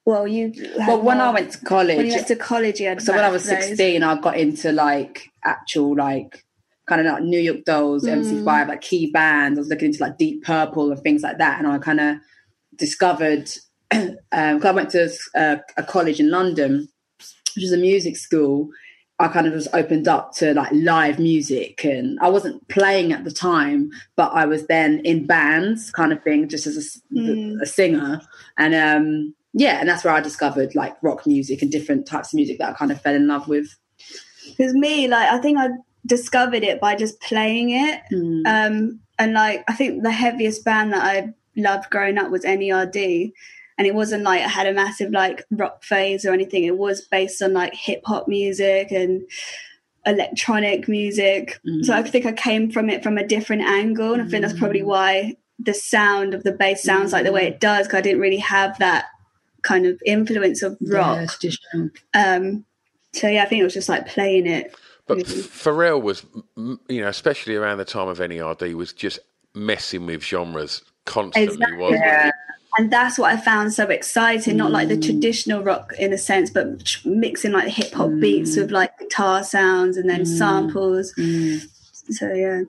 well 0.04 0.26
you 0.26 0.52
well 0.78 1.00
when 1.00 1.18
more, 1.18 1.28
i 1.28 1.30
went 1.30 1.52
to 1.52 1.64
college 1.64 1.96
when 1.96 2.06
you 2.06 2.12
went 2.12 2.26
to 2.26 2.36
college 2.36 2.80
yeah 2.80 2.98
so 2.98 3.14
when 3.14 3.24
i 3.24 3.30
was 3.30 3.44
16 3.44 4.02
i 4.02 4.20
got 4.20 4.36
into 4.36 4.72
like 4.72 5.30
actual 5.44 5.96
like 5.96 6.44
kind 6.90 7.06
of 7.06 7.12
like 7.12 7.22
New 7.22 7.38
York 7.38 7.64
Dolls, 7.64 8.04
mm. 8.04 8.20
MC5, 8.20 8.68
like 8.68 8.80
key 8.80 9.12
bands. 9.12 9.58
I 9.58 9.60
was 9.60 9.68
looking 9.68 9.86
into 9.86 10.02
like 10.02 10.18
Deep 10.18 10.42
Purple 10.42 10.90
and 10.90 11.00
things 11.00 11.22
like 11.22 11.38
that, 11.38 11.58
and 11.58 11.68
I 11.68 11.78
kind 11.78 12.00
of 12.00 12.16
discovered. 12.76 13.48
um, 13.92 14.18
I 14.32 14.70
went 14.72 14.90
to 14.90 15.10
a, 15.34 15.60
a 15.76 15.82
college 15.84 16.18
in 16.20 16.30
London, 16.30 16.88
which 17.54 17.64
is 17.64 17.72
a 17.72 17.76
music 17.76 18.16
school. 18.16 18.70
I 19.20 19.28
kind 19.28 19.46
of 19.46 19.52
was 19.52 19.68
opened 19.72 20.08
up 20.08 20.32
to 20.36 20.52
like 20.52 20.72
live 20.72 21.20
music, 21.20 21.84
and 21.84 22.18
I 22.20 22.28
wasn't 22.28 22.66
playing 22.68 23.12
at 23.12 23.22
the 23.22 23.30
time, 23.30 23.90
but 24.16 24.32
I 24.32 24.46
was 24.46 24.66
then 24.66 25.00
in 25.04 25.26
bands, 25.26 25.92
kind 25.92 26.12
of 26.12 26.22
thing, 26.24 26.48
just 26.48 26.66
as 26.66 26.76
a, 26.76 27.14
mm. 27.14 27.60
a 27.62 27.66
singer, 27.66 28.20
and 28.58 28.74
um, 28.74 29.34
yeah, 29.52 29.78
and 29.78 29.88
that's 29.88 30.02
where 30.02 30.14
I 30.14 30.20
discovered 30.20 30.74
like 30.74 30.96
rock 31.02 31.24
music 31.24 31.62
and 31.62 31.70
different 31.70 32.06
types 32.06 32.32
of 32.32 32.34
music 32.34 32.58
that 32.58 32.70
I 32.70 32.72
kind 32.72 32.90
of 32.90 33.00
fell 33.00 33.14
in 33.14 33.28
love 33.28 33.46
with. 33.46 33.68
Because 34.48 34.74
me, 34.74 35.06
like, 35.06 35.28
I 35.28 35.38
think 35.38 35.58
I 35.58 35.68
discovered 36.06 36.62
it 36.62 36.80
by 36.80 36.94
just 36.94 37.20
playing 37.20 37.70
it. 37.70 38.00
Mm. 38.12 38.46
Um, 38.46 39.00
and 39.18 39.32
like, 39.34 39.64
I 39.68 39.74
think 39.74 40.02
the 40.02 40.10
heaviest 40.10 40.64
band 40.64 40.92
that 40.92 41.04
I 41.04 41.34
loved 41.56 41.90
growing 41.90 42.18
up 42.18 42.30
was 42.30 42.44
NERD. 42.44 43.32
And 43.78 43.86
it 43.86 43.94
wasn't 43.94 44.24
like 44.24 44.42
I 44.42 44.48
had 44.48 44.66
a 44.66 44.74
massive 44.74 45.10
like 45.10 45.44
rock 45.50 45.82
phase 45.82 46.24
or 46.24 46.32
anything. 46.32 46.64
It 46.64 46.76
was 46.76 47.00
based 47.00 47.40
on 47.42 47.54
like 47.54 47.74
hip 47.74 48.02
hop 48.04 48.28
music 48.28 48.90
and 48.90 49.22
electronic 50.04 50.88
music. 50.88 51.60
Mm. 51.66 51.84
So 51.84 51.94
I 51.94 52.02
think 52.02 52.26
I 52.26 52.32
came 52.32 52.70
from 52.70 52.90
it 52.90 53.02
from 53.02 53.16
a 53.16 53.26
different 53.26 53.62
angle. 53.62 54.12
And 54.14 54.22
I 54.22 54.26
think 54.26 54.42
that's 54.42 54.58
probably 54.58 54.82
mm. 54.82 54.86
why 54.86 55.36
the 55.58 55.74
sound 55.74 56.34
of 56.34 56.42
the 56.42 56.52
bass 56.52 56.82
sounds 56.82 57.12
like 57.12 57.24
the 57.24 57.32
way 57.32 57.46
it 57.46 57.60
does, 57.60 57.86
because 57.86 57.98
I 57.98 58.02
didn't 58.02 58.20
really 58.20 58.38
have 58.38 58.78
that 58.78 59.06
kind 59.62 59.86
of 59.86 60.00
influence 60.06 60.62
of 60.62 60.78
rock. 60.80 61.30
Yeah, 61.42 61.86
um, 62.14 62.64
so 63.12 63.28
yeah, 63.28 63.42
I 63.42 63.46
think 63.46 63.60
it 63.60 63.64
was 63.64 63.74
just 63.74 63.88
like 63.88 64.06
playing 64.06 64.46
it 64.46 64.74
but. 65.16 65.26
Pharrell 65.26 66.00
was, 66.00 66.24
you 66.56 67.00
know, 67.00 67.08
especially 67.08 67.56
around 67.56 67.78
the 67.78 67.84
time 67.84 68.08
of 68.08 68.18
NERD, 68.18 68.74
was 68.74 68.92
just 68.92 69.18
messing 69.54 70.06
with 70.06 70.22
genres 70.22 70.82
constantly, 71.04 71.54
exactly. 71.54 71.76
wasn't 71.76 72.04
yeah. 72.04 72.30
And 72.78 72.92
that's 72.92 73.18
what 73.18 73.32
I 73.32 73.36
found 73.36 73.72
so 73.72 73.86
exciting. 73.88 74.56
Not 74.56 74.70
like 74.70 74.88
the 74.88 74.96
mm. 74.96 75.04
traditional 75.04 75.62
rock 75.62 75.92
in 75.98 76.12
a 76.12 76.18
sense, 76.18 76.50
but 76.50 76.96
mixing 77.04 77.52
like 77.52 77.68
hip 77.68 77.92
hop 77.92 78.10
mm. 78.10 78.20
beats 78.20 78.56
with 78.56 78.70
like 78.70 78.96
guitar 78.98 79.42
sounds 79.42 79.96
and 79.96 80.08
then 80.08 80.22
mm. 80.22 80.26
samples. 80.26 81.12
Mm. 81.18 81.66
So 82.10 82.32
yeah. 82.32 82.62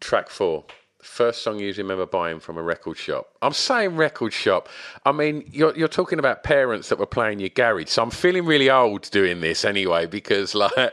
Track 0.00 0.28
four 0.28 0.64
first 1.06 1.42
song 1.42 1.58
you 1.58 1.72
remember 1.72 2.04
buying 2.04 2.40
from 2.40 2.58
a 2.58 2.62
record 2.62 2.98
shop? 2.98 3.28
I'm 3.40 3.52
saying 3.52 3.96
record 3.96 4.32
shop. 4.32 4.68
I 5.06 5.12
mean, 5.12 5.48
you're, 5.50 5.74
you're 5.76 5.88
talking 5.88 6.18
about 6.18 6.42
parents 6.42 6.88
that 6.90 6.98
were 6.98 7.06
playing 7.06 7.40
your 7.40 7.48
garage. 7.48 7.88
So 7.88 8.02
I'm 8.02 8.10
feeling 8.10 8.44
really 8.44 8.68
old 8.68 9.10
doing 9.10 9.40
this 9.40 9.64
anyway 9.64 10.06
because, 10.06 10.54
like, 10.54 10.92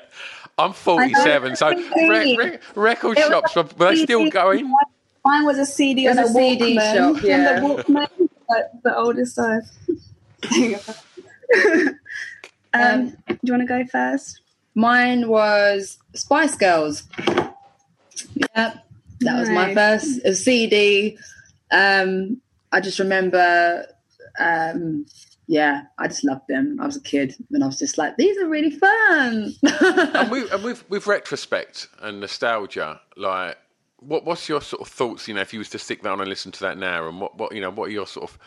I'm 0.57 0.73
47, 0.73 1.55
so 1.55 1.69
re- 1.69 2.37
re- 2.37 2.59
record 2.75 3.17
it 3.17 3.27
shops 3.27 3.55
were, 3.55 3.63
were 3.77 3.89
they 3.89 4.03
still 4.03 4.29
going? 4.29 4.71
Mine 5.25 5.45
was 5.45 5.57
a 5.57 5.65
CD 5.65 6.07
on 6.07 6.19
a, 6.19 6.23
a 6.23 6.27
CD 6.27 6.77
Walkman, 6.77 6.93
shop, 7.15 7.23
yeah. 7.23 7.59
the 7.59 7.65
Walkman, 7.65 8.29
the 8.83 8.95
oldest 8.95 9.39
I've. 9.39 9.69
um, 12.73 13.09
um, 13.09 13.09
do 13.27 13.37
you 13.43 13.53
want 13.53 13.61
to 13.61 13.65
go 13.67 13.85
first? 13.85 14.41
Mine 14.75 15.27
was 15.27 15.97
Spice 16.13 16.55
Girls. 16.55 17.03
Yeah, 18.35 18.45
that 18.55 18.83
nice. 19.21 19.39
was 19.39 19.49
my 19.49 19.73
first 19.73 20.43
CD. 20.43 21.17
Um, 21.71 22.41
I 22.71 22.79
just 22.79 22.99
remember 22.99 23.85
um, 24.39 25.05
yeah, 25.47 25.83
I 25.97 26.07
just 26.07 26.23
loved 26.23 26.47
them. 26.47 26.77
I 26.79 26.85
was 26.85 26.95
a 26.95 27.01
kid 27.01 27.35
and 27.51 27.63
I 27.63 27.67
was 27.67 27.77
just 27.77 27.97
like, 27.97 28.15
these 28.17 28.37
are 28.37 28.47
really 28.47 28.71
fun. 28.71 29.53
and, 29.63 30.31
we, 30.31 30.49
and 30.49 30.63
with 30.63 30.89
with 30.89 31.05
retrospect 31.05 31.87
and 32.01 32.19
nostalgia, 32.19 33.01
like, 33.17 33.57
what 33.97 34.25
what's 34.25 34.47
your 34.47 34.61
sort 34.61 34.81
of 34.81 34.87
thoughts? 34.87 35.27
You 35.27 35.33
know, 35.33 35.41
if 35.41 35.53
you 35.53 35.59
was 35.59 35.69
to 35.69 35.79
stick 35.79 36.01
down 36.01 36.21
and 36.21 36.29
listen 36.29 36.51
to 36.53 36.59
that 36.61 36.77
now, 36.77 37.07
and 37.07 37.19
what 37.19 37.37
what 37.37 37.53
you 37.53 37.61
know, 37.61 37.71
what 37.71 37.89
are 37.89 37.91
your 37.91 38.07
sort 38.07 38.29
of, 38.29 38.39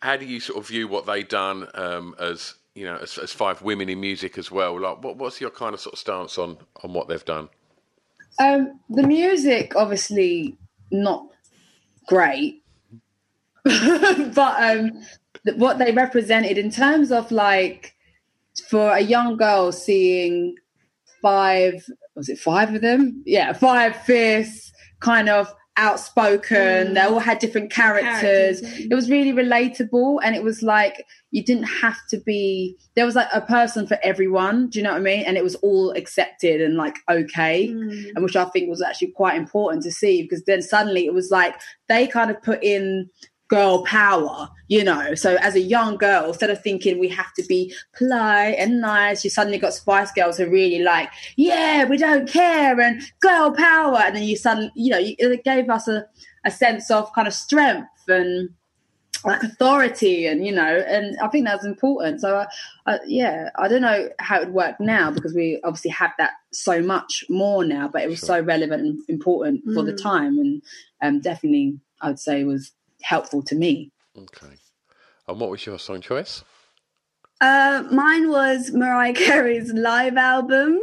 how 0.00 0.16
do 0.16 0.26
you 0.26 0.40
sort 0.40 0.58
of 0.58 0.66
view 0.66 0.88
what 0.88 1.06
they 1.06 1.22
done 1.22 1.68
um, 1.74 2.14
as 2.18 2.54
you 2.74 2.84
know, 2.84 2.96
as, 2.96 3.18
as 3.18 3.32
five 3.32 3.62
women 3.62 3.88
in 3.88 4.00
music 4.00 4.36
as 4.36 4.50
well? 4.50 4.80
Like, 4.80 5.02
what 5.02 5.16
what's 5.16 5.40
your 5.40 5.50
kind 5.50 5.74
of 5.74 5.80
sort 5.80 5.94
of 5.94 5.98
stance 5.98 6.38
on 6.38 6.58
on 6.82 6.92
what 6.92 7.08
they've 7.08 7.24
done? 7.24 7.48
Um, 8.38 8.80
the 8.90 9.04
music, 9.04 9.76
obviously, 9.76 10.56
not 10.90 11.28
great, 12.06 12.62
but 13.64 14.78
um, 14.78 15.02
what 15.54 15.78
they 15.78 15.92
represented 15.92 16.58
in 16.58 16.70
terms 16.70 17.10
of 17.12 17.30
like 17.30 17.94
for 18.68 18.90
a 18.90 19.00
young 19.00 19.36
girl 19.36 19.72
seeing 19.72 20.54
five 21.22 21.84
was 22.14 22.28
it 22.28 22.38
five 22.38 22.74
of 22.74 22.80
them 22.80 23.22
yeah 23.26 23.52
five 23.52 23.96
fierce 24.02 24.72
kind 25.00 25.28
of 25.28 25.52
outspoken 25.78 26.56
mm. 26.88 26.94
they 26.94 27.02
all 27.02 27.18
had 27.18 27.38
different 27.38 27.70
characters. 27.70 28.60
characters 28.60 28.86
it 28.90 28.94
was 28.94 29.10
really 29.10 29.32
relatable 29.32 30.18
and 30.22 30.34
it 30.34 30.42
was 30.42 30.62
like 30.62 31.04
you 31.32 31.44
didn't 31.44 31.64
have 31.64 31.98
to 32.08 32.16
be 32.20 32.74
there 32.94 33.04
was 33.04 33.14
like 33.14 33.28
a 33.34 33.42
person 33.42 33.86
for 33.86 33.98
everyone 34.02 34.70
do 34.70 34.78
you 34.78 34.82
know 34.82 34.92
what 34.92 34.96
i 34.96 35.02
mean 35.02 35.22
and 35.24 35.36
it 35.36 35.44
was 35.44 35.54
all 35.56 35.90
accepted 35.90 36.62
and 36.62 36.76
like 36.76 36.96
okay 37.10 37.68
mm. 37.68 38.10
and 38.14 38.24
which 38.24 38.36
i 38.36 38.44
think 38.46 38.70
was 38.70 38.80
actually 38.80 39.10
quite 39.10 39.36
important 39.36 39.82
to 39.82 39.92
see 39.92 40.22
because 40.22 40.42
then 40.44 40.62
suddenly 40.62 41.04
it 41.04 41.12
was 41.12 41.30
like 41.30 41.54
they 41.88 42.06
kind 42.06 42.30
of 42.30 42.42
put 42.42 42.62
in 42.64 43.10
girl 43.48 43.84
power, 43.84 44.48
you 44.68 44.82
know. 44.82 45.14
So 45.14 45.36
as 45.36 45.54
a 45.54 45.60
young 45.60 45.96
girl, 45.96 46.28
instead 46.28 46.50
of 46.50 46.62
thinking 46.62 46.98
we 46.98 47.08
have 47.08 47.32
to 47.34 47.44
be 47.44 47.74
polite 47.96 48.56
and 48.58 48.80
nice, 48.80 49.24
you 49.24 49.30
suddenly 49.30 49.58
got 49.58 49.74
Spice 49.74 50.12
Girls 50.12 50.38
who 50.38 50.48
really 50.48 50.82
like, 50.82 51.10
yeah, 51.36 51.84
we 51.84 51.96
don't 51.96 52.28
care 52.28 52.78
and 52.80 53.02
girl 53.20 53.52
power. 53.52 53.98
And 53.98 54.16
then 54.16 54.24
you 54.24 54.36
suddenly, 54.36 54.72
you 54.74 54.90
know, 54.90 54.98
it 55.00 55.44
gave 55.44 55.70
us 55.70 55.88
a, 55.88 56.06
a 56.44 56.50
sense 56.50 56.90
of 56.90 57.12
kind 57.12 57.28
of 57.28 57.34
strength 57.34 57.88
and 58.08 58.50
like 59.24 59.42
authority 59.42 60.26
and 60.26 60.46
you 60.46 60.52
know 60.52 60.84
and 60.86 61.16
i 61.20 61.28
think 61.28 61.46
that's 61.46 61.64
important 61.64 62.20
so 62.20 62.36
uh, 62.36 62.46
uh, 62.84 62.98
yeah 63.06 63.48
i 63.56 63.66
don't 63.66 63.80
know 63.80 64.08
how 64.18 64.36
it 64.36 64.46
would 64.46 64.54
work 64.54 64.76
now 64.78 65.10
because 65.10 65.34
we 65.34 65.60
obviously 65.64 65.90
have 65.90 66.12
that 66.18 66.32
so 66.52 66.82
much 66.82 67.24
more 67.28 67.64
now 67.64 67.88
but 67.88 68.02
it 68.02 68.08
was 68.08 68.18
sure. 68.18 68.26
so 68.26 68.40
relevant 68.40 68.82
and 68.82 69.00
important 69.08 69.66
mm. 69.66 69.74
for 69.74 69.82
the 69.82 69.92
mm. 69.92 70.02
time 70.02 70.38
and 70.38 70.62
um, 71.02 71.20
definitely 71.20 71.78
i 72.02 72.08
would 72.08 72.20
say 72.20 72.44
was 72.44 72.72
helpful 73.06 73.42
to 73.42 73.54
me. 73.54 73.92
Okay. 74.18 74.54
And 75.28 75.40
what 75.40 75.50
was 75.50 75.64
your 75.64 75.78
song 75.78 76.00
choice? 76.00 76.42
Uh, 77.40 77.84
mine 77.90 78.30
was 78.30 78.72
Mariah 78.72 79.12
Carey's 79.12 79.72
live 79.72 80.16
album, 80.16 80.80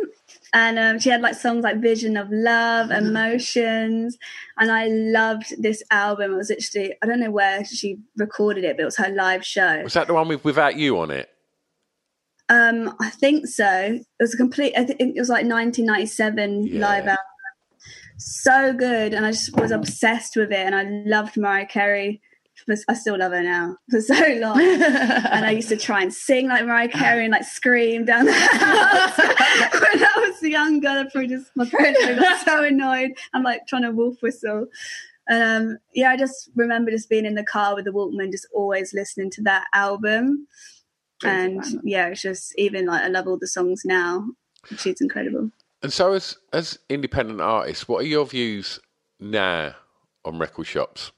and 0.53 0.77
um, 0.77 0.99
she 0.99 1.09
had 1.09 1.21
like 1.21 1.33
songs 1.33 1.63
like 1.63 1.81
"Vision 1.81 2.15
of 2.15 2.27
Love,". 2.29 2.91
"Emotions," 2.91 4.17
and 4.57 4.71
I 4.71 4.87
loved 4.87 5.61
this 5.61 5.81
album. 5.89 6.33
It 6.33 6.37
was 6.37 6.51
actually 6.51 6.93
I 7.01 7.07
don't 7.07 7.19
know 7.19 7.31
where 7.31 7.65
she 7.65 7.97
recorded 8.17 8.63
it, 8.65 8.77
but 8.77 8.83
it 8.83 8.85
was 8.85 8.97
her 8.97 9.09
live 9.09 9.43
show. 9.43 9.81
Was 9.81 9.93
that 9.93 10.07
the 10.07 10.13
one 10.13 10.27
with 10.27 10.45
"Without 10.45 10.75
You" 10.75 10.99
on 10.99 11.09
it? 11.09 11.29
Um, 12.49 12.95
I 13.01 13.09
think 13.09 13.47
so. 13.47 13.99
It 13.99 14.05
was 14.19 14.35
a 14.35 14.37
complete. 14.37 14.73
I 14.77 14.83
think 14.83 14.99
it 14.99 15.19
was 15.19 15.29
like 15.29 15.45
1997 15.45 16.67
yeah. 16.67 16.79
live 16.79 17.07
album 17.07 17.32
so 18.17 18.73
good 18.73 19.13
and 19.13 19.25
i 19.25 19.31
just 19.31 19.55
was 19.59 19.71
obsessed 19.71 20.35
with 20.35 20.51
it 20.51 20.59
and 20.59 20.75
i 20.75 20.83
loved 21.05 21.37
mariah 21.37 21.65
carey 21.65 22.21
for, 22.65 22.75
I 22.87 22.93
still 22.93 23.17
love 23.17 23.31
her 23.31 23.43
now 23.43 23.77
for 23.89 24.01
so 24.01 24.13
long. 24.39 24.59
and 24.61 25.45
I 25.45 25.51
used 25.51 25.69
to 25.69 25.77
try 25.77 26.01
and 26.01 26.13
sing 26.13 26.47
like 26.47 26.65
Mariah 26.65 26.87
Carey 26.87 27.25
and 27.25 27.31
like 27.31 27.43
scream 27.43 28.05
down 28.05 28.25
the 28.25 28.33
house. 28.33 29.17
when 29.17 30.03
I 30.03 30.13
was 30.17 30.41
younger, 30.41 30.87
I 30.87 31.03
probably 31.11 31.27
just 31.27 31.51
my 31.55 31.65
parents 31.65 32.05
got 32.05 32.45
so 32.45 32.63
annoyed. 32.63 33.11
I'm 33.33 33.43
like 33.43 33.67
trying 33.67 33.83
to 33.83 33.91
wolf 33.91 34.21
whistle. 34.21 34.67
Um, 35.31 35.77
yeah, 35.93 36.11
I 36.11 36.17
just 36.17 36.49
remember 36.55 36.91
just 36.91 37.09
being 37.09 37.25
in 37.25 37.35
the 37.35 37.43
car 37.43 37.75
with 37.75 37.85
the 37.85 37.91
Walkman, 37.91 38.31
just 38.31 38.47
always 38.53 38.93
listening 38.93 39.31
to 39.31 39.41
that 39.43 39.65
album. 39.73 40.47
And 41.23 41.63
yeah, 41.83 42.07
it's 42.07 42.21
just 42.21 42.53
even 42.57 42.85
like 42.85 43.03
I 43.03 43.07
love 43.07 43.27
all 43.27 43.37
the 43.39 43.47
songs 43.47 43.83
now. 43.85 44.25
She's 44.77 44.99
incredible. 44.99 45.51
And 45.83 45.91
so, 45.91 46.13
as 46.13 46.37
as 46.53 46.79
independent 46.89 47.41
artists, 47.41 47.87
what 47.87 48.03
are 48.03 48.07
your 48.07 48.25
views 48.25 48.79
now 49.19 49.75
on 50.25 50.39
record 50.39 50.65
shops? 50.65 51.11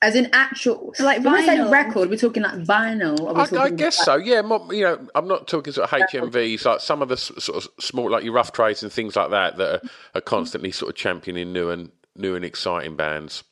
As 0.00 0.14
in 0.14 0.30
actual, 0.32 0.94
Like 1.00 1.24
when 1.24 1.32
we 1.32 1.44
say 1.44 1.60
record, 1.68 2.08
we're 2.08 2.16
talking 2.16 2.44
like 2.44 2.60
vinyl. 2.60 3.18
Or 3.20 3.34
we're 3.34 3.40
I, 3.40 3.42
I 3.42 3.46
talking 3.46 3.76
guess 3.76 3.98
like- 3.98 4.04
so. 4.04 4.16
Yeah, 4.16 4.42
you 4.70 4.82
know, 4.82 5.08
I'm 5.16 5.26
not 5.26 5.48
talking 5.48 5.72
sort 5.72 5.92
of 5.92 6.00
HMVs, 6.08 6.64
like 6.64 6.78
some 6.80 7.02
of 7.02 7.08
the 7.08 7.16
sort 7.16 7.64
of 7.64 7.68
small, 7.80 8.08
like 8.08 8.22
your 8.22 8.32
rough 8.32 8.52
trades 8.52 8.84
and 8.84 8.92
things 8.92 9.16
like 9.16 9.30
that, 9.30 9.56
that 9.56 9.74
are, 9.74 9.88
are 10.14 10.20
constantly 10.20 10.70
sort 10.70 10.90
of 10.90 10.94
championing 10.94 11.52
new 11.52 11.70
and 11.70 11.90
new 12.14 12.36
and 12.36 12.44
exciting 12.44 12.94
bands. 12.94 13.42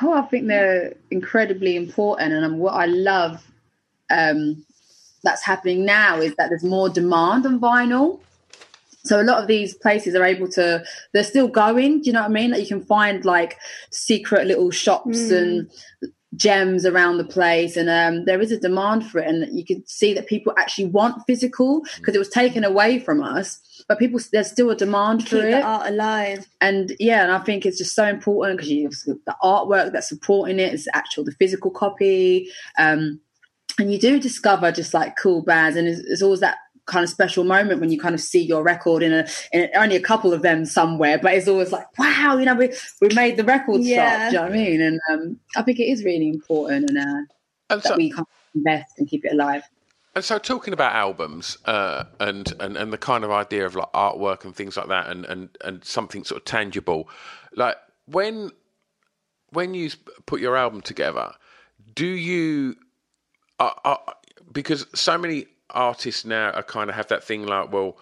Oh, 0.00 0.12
I 0.12 0.22
think 0.22 0.46
they're 0.46 0.94
incredibly 1.10 1.74
important, 1.74 2.32
and 2.32 2.44
um, 2.44 2.58
what 2.58 2.74
I 2.74 2.86
love 2.86 3.44
um, 4.10 4.64
that's 5.24 5.42
happening 5.42 5.84
now 5.84 6.20
is 6.20 6.36
that 6.36 6.50
there's 6.50 6.62
more 6.62 6.88
demand 6.88 7.46
on 7.46 7.58
vinyl. 7.58 8.20
So 9.04 9.20
a 9.20 9.22
lot 9.22 9.42
of 9.42 9.48
these 9.48 9.74
places 9.74 10.14
are 10.14 10.24
able 10.24 10.48
to, 10.52 10.82
they're 11.12 11.24
still 11.24 11.48
going. 11.48 12.00
Do 12.00 12.06
you 12.06 12.12
know 12.12 12.22
what 12.22 12.30
I 12.30 12.32
mean? 12.32 12.50
Like 12.52 12.60
you 12.62 12.66
can 12.66 12.84
find 12.84 13.24
like 13.24 13.58
secret 13.90 14.46
little 14.46 14.70
shops 14.70 15.30
and 15.30 15.70
gems 16.36 16.84
around 16.84 17.18
the 17.18 17.24
place, 17.24 17.76
and 17.76 17.88
um, 17.88 18.24
there 18.24 18.40
is 18.40 18.50
a 18.50 18.58
demand 18.58 19.06
for 19.08 19.20
it, 19.20 19.28
and 19.28 19.56
you 19.56 19.64
can 19.64 19.86
see 19.86 20.14
that 20.14 20.26
people 20.26 20.52
actually 20.58 20.86
want 20.86 21.22
physical 21.26 21.82
because 21.96 22.14
it 22.14 22.18
was 22.18 22.28
taken 22.28 22.64
away 22.64 22.98
from 22.98 23.22
us. 23.22 23.60
But 23.88 23.98
people, 23.98 24.18
there's 24.32 24.50
still 24.50 24.70
a 24.70 24.76
demand 24.76 25.28
for 25.28 25.36
Keep 25.36 25.44
it 25.44 25.50
the 25.50 25.62
art 25.62 25.88
alive. 25.88 26.46
and 26.60 26.92
yeah, 26.98 27.22
and 27.22 27.32
I 27.32 27.38
think 27.40 27.66
it's 27.66 27.78
just 27.78 27.94
so 27.94 28.04
important 28.06 28.58
because 28.58 28.72
you 28.72 28.90
the 29.26 29.36
artwork 29.42 29.92
that's 29.92 30.08
supporting 30.08 30.58
it 30.58 30.72
is 30.72 30.88
actual 30.92 31.24
the 31.24 31.32
physical 31.32 31.70
copy, 31.70 32.48
um, 32.78 33.20
and 33.78 33.92
you 33.92 33.98
do 33.98 34.18
discover 34.18 34.72
just 34.72 34.94
like 34.94 35.16
cool 35.16 35.42
bands, 35.42 35.76
and 35.76 35.86
it's, 35.86 36.00
it's 36.00 36.22
always 36.22 36.40
that 36.40 36.58
kind 36.86 37.02
of 37.04 37.10
special 37.10 37.44
moment 37.44 37.80
when 37.80 37.90
you 37.90 37.98
kind 37.98 38.14
of 38.14 38.20
see 38.20 38.42
your 38.42 38.62
record 38.62 39.02
in 39.02 39.12
a 39.12 39.26
in 39.52 39.68
only 39.74 39.96
a 39.96 40.00
couple 40.00 40.32
of 40.32 40.42
them 40.42 40.64
somewhere, 40.64 41.18
but 41.18 41.34
it's 41.34 41.48
always 41.48 41.72
like 41.72 41.86
wow, 41.98 42.36
you 42.38 42.44
know, 42.44 42.54
we 42.54 42.72
we 43.00 43.08
made 43.14 43.36
the 43.36 43.44
record 43.44 43.80
Yeah. 43.82 43.96
shop. 43.96 44.30
Do 44.30 44.36
you 44.36 44.40
know 44.40 44.42
what 44.42 44.52
I 44.52 44.56
mean? 44.56 44.80
And 44.80 45.00
um, 45.10 45.40
I 45.56 45.62
think 45.62 45.78
it 45.80 45.84
is 45.84 46.04
really 46.04 46.28
important, 46.28 46.90
and 46.90 46.98
uh, 46.98 47.22
And 47.70 47.82
that 47.82 47.96
we 47.96 48.10
kind 48.10 48.20
of 48.20 48.26
invest 48.54 48.92
and 48.98 49.08
keep 49.08 49.24
it 49.24 49.32
alive. 49.32 49.62
and 50.14 50.24
so 50.24 50.38
talking 50.38 50.72
about 50.74 50.92
albums 50.94 51.58
uh, 51.64 52.04
and, 52.20 52.52
and 52.60 52.76
and 52.76 52.92
the 52.92 52.98
kind 52.98 53.24
of 53.24 53.30
idea 53.32 53.66
of 53.66 53.74
like 53.74 53.90
artwork 53.92 54.44
and 54.44 54.54
things 54.54 54.76
like 54.76 54.88
that, 54.88 55.08
and 55.08 55.24
and 55.24 55.48
and 55.64 55.84
something 55.84 56.22
sort 56.24 56.40
of 56.42 56.44
tangible, 56.44 57.08
like 57.56 57.76
when 58.06 58.50
when 59.50 59.72
you 59.74 59.90
put 60.26 60.40
your 60.40 60.56
album 60.56 60.80
together, 60.82 61.32
do 61.94 62.06
you 62.06 62.76
uh, 63.58 63.70
uh, 63.84 63.96
because 64.52 64.86
so 64.94 65.16
many 65.16 65.46
artists 65.70 66.24
now 66.24 66.50
are 66.50 66.62
kind 66.62 66.90
of 66.90 66.96
have 66.96 67.08
that 67.08 67.24
thing 67.24 67.46
like, 67.46 67.72
well, 67.72 67.96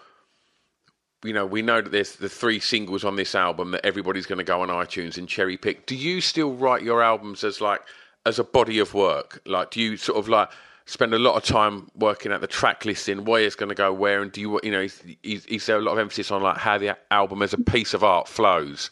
you 1.23 1.33
know, 1.33 1.45
we 1.45 1.61
know 1.61 1.81
that 1.81 1.91
there's 1.91 2.15
the 2.17 2.29
three 2.29 2.59
singles 2.59 3.03
on 3.03 3.15
this 3.15 3.33
album 3.33 3.71
that 3.71 3.85
everybody's 3.85 4.25
going 4.25 4.37
to 4.37 4.43
go 4.43 4.61
on 4.61 4.69
iTunes 4.69 5.17
and 5.17 5.27
cherry 5.27 5.57
pick. 5.57 5.85
Do 5.85 5.95
you 5.95 6.19
still 6.21 6.53
write 6.53 6.83
your 6.83 7.01
albums 7.01 7.43
as 7.43 7.61
like 7.61 7.81
as 8.25 8.39
a 8.39 8.43
body 8.43 8.79
of 8.79 8.93
work? 8.93 9.41
Like, 9.45 9.71
do 9.71 9.81
you 9.81 9.95
sort 9.97 10.17
of 10.19 10.27
like 10.27 10.49
spend 10.85 11.13
a 11.13 11.19
lot 11.19 11.35
of 11.35 11.43
time 11.43 11.89
working 11.95 12.31
at 12.31 12.41
the 12.41 12.47
track 12.47 12.85
listing, 12.85 13.25
where 13.25 13.41
it's 13.41 13.55
going 13.55 13.69
to 13.69 13.75
go 13.75 13.93
where, 13.93 14.21
and 14.21 14.31
do 14.31 14.41
you, 14.41 14.59
you 14.63 14.71
know, 14.71 14.81
is, 14.81 15.01
is, 15.23 15.45
is 15.45 15.65
there 15.65 15.77
a 15.77 15.81
lot 15.81 15.93
of 15.93 15.99
emphasis 15.99 16.31
on 16.31 16.41
like 16.41 16.57
how 16.57 16.77
the 16.77 16.97
album 17.11 17.41
as 17.41 17.53
a 17.53 17.57
piece 17.57 17.93
of 17.93 18.03
art 18.03 18.27
flows? 18.27 18.89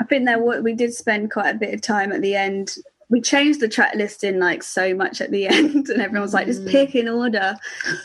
I 0.00 0.04
think 0.04 0.28
what 0.40 0.62
we 0.62 0.74
did 0.74 0.92
spend 0.92 1.30
quite 1.30 1.54
a 1.54 1.58
bit 1.58 1.72
of 1.72 1.80
time 1.80 2.12
at 2.12 2.20
the 2.20 2.34
end. 2.34 2.76
We 3.10 3.20
changed 3.20 3.60
the 3.60 3.68
track 3.68 3.94
listing 3.94 4.38
like 4.38 4.62
so 4.62 4.94
much 4.94 5.20
at 5.20 5.30
the 5.30 5.46
end, 5.48 5.88
and 5.88 6.00
everyone 6.00 6.22
was 6.22 6.34
like, 6.34 6.46
just 6.46 6.66
pick 6.66 6.94
in 6.94 7.08
order. 7.08 7.56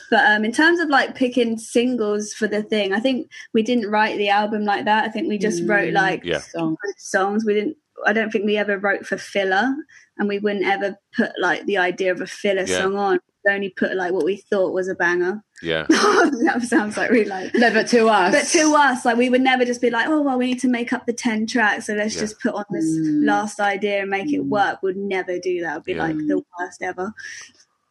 But 0.10 0.26
um, 0.26 0.44
in 0.46 0.52
terms 0.52 0.80
of 0.80 0.90
like 0.90 1.16
picking 1.16 1.58
singles 1.58 2.34
for 2.34 2.48
the 2.48 2.64
thing, 2.64 2.94
I 2.94 3.00
think 3.00 3.30
we 3.54 3.64
didn't 3.64 3.90
write 3.90 4.18
the 4.18 4.30
album 4.30 4.66
like 4.66 4.86
that. 4.86 5.06
I 5.06 5.10
think 5.10 5.28
we 5.28 5.38
just 5.38 5.64
wrote 5.66 5.94
like 5.94 6.24
Yeah. 6.24 6.40
So 6.40 6.76
songs. 6.98 7.46
We 7.46 7.54
didn't. 7.54 7.78
I 8.06 8.14
don't 8.14 8.32
think 8.32 8.46
we 8.46 8.56
ever 8.58 8.78
wrote 8.78 9.06
for 9.06 9.18
filler, 9.18 9.74
and 10.18 10.28
we 10.28 10.40
wouldn't 10.40 10.66
ever 10.66 10.98
put 11.16 11.32
like 11.40 11.66
the 11.66 11.78
idea 11.78 12.12
of 12.12 12.22
a 12.22 12.28
filler 12.28 12.66
Yeah. 12.66 12.80
song 12.80 12.96
on. 12.96 13.20
We 13.46 13.54
only 13.54 13.70
put 13.70 13.96
like 13.96 14.12
what 14.12 14.26
we 14.26 14.38
thought 14.38 14.74
was 14.74 14.90
a 14.90 14.96
banger. 14.96 15.42
Yeah, 15.62 15.86
that 15.90 16.62
sounds 16.68 16.96
like 16.98 17.10
really 17.10 17.26
like 17.26 17.54
no, 17.56 17.72
but 17.74 17.88
to 17.90 18.08
us, 18.08 18.34
but 18.34 18.48
to 18.60 18.74
us, 18.76 19.04
like 19.06 19.18
we 19.18 19.30
would 19.30 19.42
never 19.42 19.66
just 19.66 19.82
be 19.82 19.90
like, 19.90 20.08
oh 20.08 20.22
well, 20.22 20.38
we 20.38 20.48
need 20.48 20.60
to 20.62 20.68
make 20.70 20.94
up 20.94 21.06
the 21.06 21.14
ten 21.14 21.46
tracks, 21.48 21.88
so 21.88 21.94
let's 21.94 22.16
Yeah. 22.16 22.22
just 22.22 22.40
put 22.40 22.54
on 22.54 22.66
this 22.72 22.86
Mm. 22.86 23.26
last 23.26 23.60
idea 23.60 24.02
and 24.02 24.10
make 24.10 24.32
it 24.32 24.40
work. 24.46 24.82
We'd 24.82 24.96
never 24.98 25.38
do 25.40 25.62
that. 25.62 25.72
It'd 25.74 25.84
be 25.84 25.94
Yeah. 25.94 26.04
like 26.04 26.18
the 26.18 26.42
worst 26.60 26.82
ever. 26.82 27.14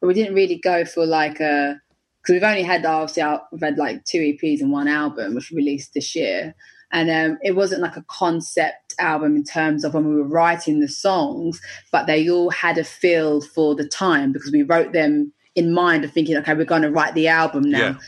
but 0.00 0.06
we 0.06 0.14
didn't 0.14 0.34
really 0.34 0.56
go 0.62 0.84
for 0.84 1.04
like 1.04 1.40
a 1.40 1.80
because 2.22 2.32
we've 2.34 2.42
only 2.44 2.62
had 2.62 2.84
obviously 2.86 3.22
our, 3.22 3.42
we've 3.52 3.60
had 3.62 3.78
like 3.78 4.04
two 4.04 4.18
EPs 4.20 4.60
and 4.60 4.70
one 4.70 4.86
album 4.88 5.34
which 5.34 5.50
we 5.50 5.56
released 5.56 5.92
this 5.94 6.14
year, 6.14 6.54
and 6.92 7.10
um, 7.10 7.38
it 7.42 7.54
wasn't 7.56 7.82
like 7.82 7.96
a 7.96 8.04
concept 8.08 8.94
album 9.00 9.36
in 9.36 9.44
terms 9.44 9.84
of 9.84 9.94
when 9.94 10.08
we 10.08 10.14
were 10.14 10.26
writing 10.28 10.80
the 10.80 10.88
songs, 10.88 11.60
but 11.92 12.06
they 12.06 12.28
all 12.30 12.50
had 12.50 12.78
a 12.78 12.84
feel 12.84 13.40
for 13.40 13.74
the 13.74 13.86
time 13.88 14.32
because 14.32 14.52
we 14.52 14.62
wrote 14.62 14.92
them 14.92 15.32
in 15.58 15.72
mind 15.72 16.04
of 16.04 16.12
thinking, 16.12 16.36
okay, 16.36 16.54
we're 16.54 16.64
going 16.64 16.82
to 16.82 16.90
write 16.90 17.14
the 17.14 17.26
album 17.26 17.68
now. 17.68 17.78
Yeah. 17.78 17.98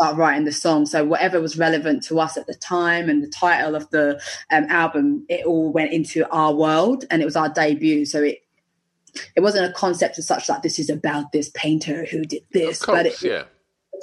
Start 0.00 0.16
writing 0.16 0.44
the 0.44 0.52
song. 0.52 0.86
So 0.86 1.04
whatever 1.04 1.40
was 1.40 1.58
relevant 1.58 2.04
to 2.04 2.20
us 2.20 2.36
at 2.36 2.46
the 2.46 2.54
time 2.54 3.10
and 3.10 3.20
the 3.20 3.28
title 3.28 3.74
of 3.74 3.90
the 3.90 4.22
um, 4.50 4.64
album, 4.68 5.26
it 5.28 5.44
all 5.44 5.72
went 5.72 5.92
into 5.92 6.26
our 6.30 6.54
world, 6.54 7.04
and 7.10 7.20
it 7.20 7.24
was 7.24 7.36
our 7.36 7.48
debut. 7.48 8.06
So 8.06 8.22
it 8.22 8.38
it 9.34 9.40
wasn't 9.40 9.68
a 9.68 9.72
concept 9.74 10.18
as 10.18 10.26
such 10.26 10.48
like 10.48 10.62
this 10.62 10.78
is 10.78 10.88
about 10.88 11.32
this 11.32 11.50
painter 11.50 12.06
who 12.06 12.22
did 12.22 12.42
this, 12.52 12.80
course, 12.80 12.96
but 12.96 13.06
it, 13.06 13.22
yeah. 13.22 13.42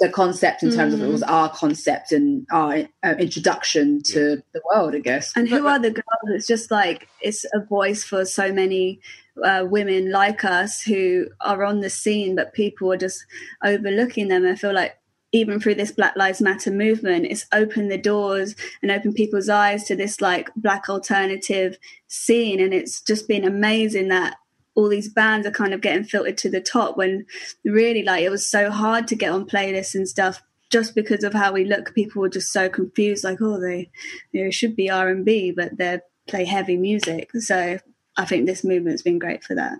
the 0.00 0.10
concept 0.10 0.62
in 0.62 0.70
terms 0.70 0.92
of 0.92 1.00
it 1.00 1.08
was 1.08 1.22
our 1.22 1.48
concept 1.48 2.12
and 2.12 2.46
our 2.52 2.86
uh, 3.02 3.14
introduction 3.18 4.02
to 4.02 4.42
the 4.52 4.60
world, 4.70 4.94
I 4.94 4.98
guess. 4.98 5.32
And 5.34 5.48
who 5.48 5.66
are 5.66 5.78
the 5.78 5.90
girls? 5.90 6.04
It's 6.34 6.46
just 6.46 6.70
like 6.70 7.08
it's 7.22 7.46
a 7.54 7.64
voice 7.64 8.04
for 8.04 8.26
so 8.26 8.52
many 8.52 9.00
uh, 9.44 9.64
women 9.68 10.10
like 10.10 10.44
us 10.44 10.82
who 10.82 11.26
are 11.40 11.64
on 11.64 11.80
the 11.80 11.90
scene, 11.90 12.34
but 12.34 12.54
people 12.54 12.92
are 12.92 12.96
just 12.96 13.24
overlooking 13.64 14.28
them. 14.28 14.46
I 14.46 14.54
feel 14.54 14.74
like 14.74 14.98
even 15.32 15.60
through 15.60 15.74
this 15.74 15.92
Black 15.92 16.16
Lives 16.16 16.40
Matter 16.40 16.70
movement, 16.70 17.26
it's 17.26 17.46
opened 17.52 17.90
the 17.90 17.98
doors 17.98 18.54
and 18.82 18.90
opened 18.90 19.14
people's 19.14 19.48
eyes 19.48 19.84
to 19.84 19.96
this 19.96 20.20
like 20.20 20.50
black 20.56 20.88
alternative 20.88 21.78
scene, 22.06 22.60
and 22.60 22.72
it's 22.72 23.00
just 23.00 23.28
been 23.28 23.44
amazing 23.44 24.08
that 24.08 24.36
all 24.74 24.88
these 24.88 25.12
bands 25.12 25.46
are 25.46 25.50
kind 25.50 25.74
of 25.74 25.80
getting 25.80 26.04
filtered 26.04 26.38
to 26.38 26.48
the 26.48 26.60
top 26.60 26.96
when 26.96 27.26
really 27.64 28.04
like 28.04 28.22
it 28.22 28.30
was 28.30 28.48
so 28.48 28.70
hard 28.70 29.08
to 29.08 29.16
get 29.16 29.32
on 29.32 29.44
playlists 29.44 29.94
and 29.94 30.08
stuff 30.08 30.40
just 30.70 30.94
because 30.94 31.24
of 31.24 31.32
how 31.34 31.52
we 31.52 31.64
look. 31.64 31.94
People 31.94 32.22
were 32.22 32.28
just 32.28 32.52
so 32.52 32.68
confused 32.68 33.24
like 33.24 33.38
oh 33.42 33.60
they 33.60 33.90
it 34.32 34.54
should 34.54 34.76
be 34.76 34.88
r&b 34.88 35.52
but 35.52 35.76
they 35.76 35.98
play 36.28 36.44
heavy 36.44 36.76
music. 36.76 37.30
So 37.40 37.78
i 38.18 38.24
think 38.26 38.44
this 38.44 38.62
movement's 38.62 39.02
been 39.02 39.18
great 39.18 39.42
for 39.42 39.54
that 39.54 39.78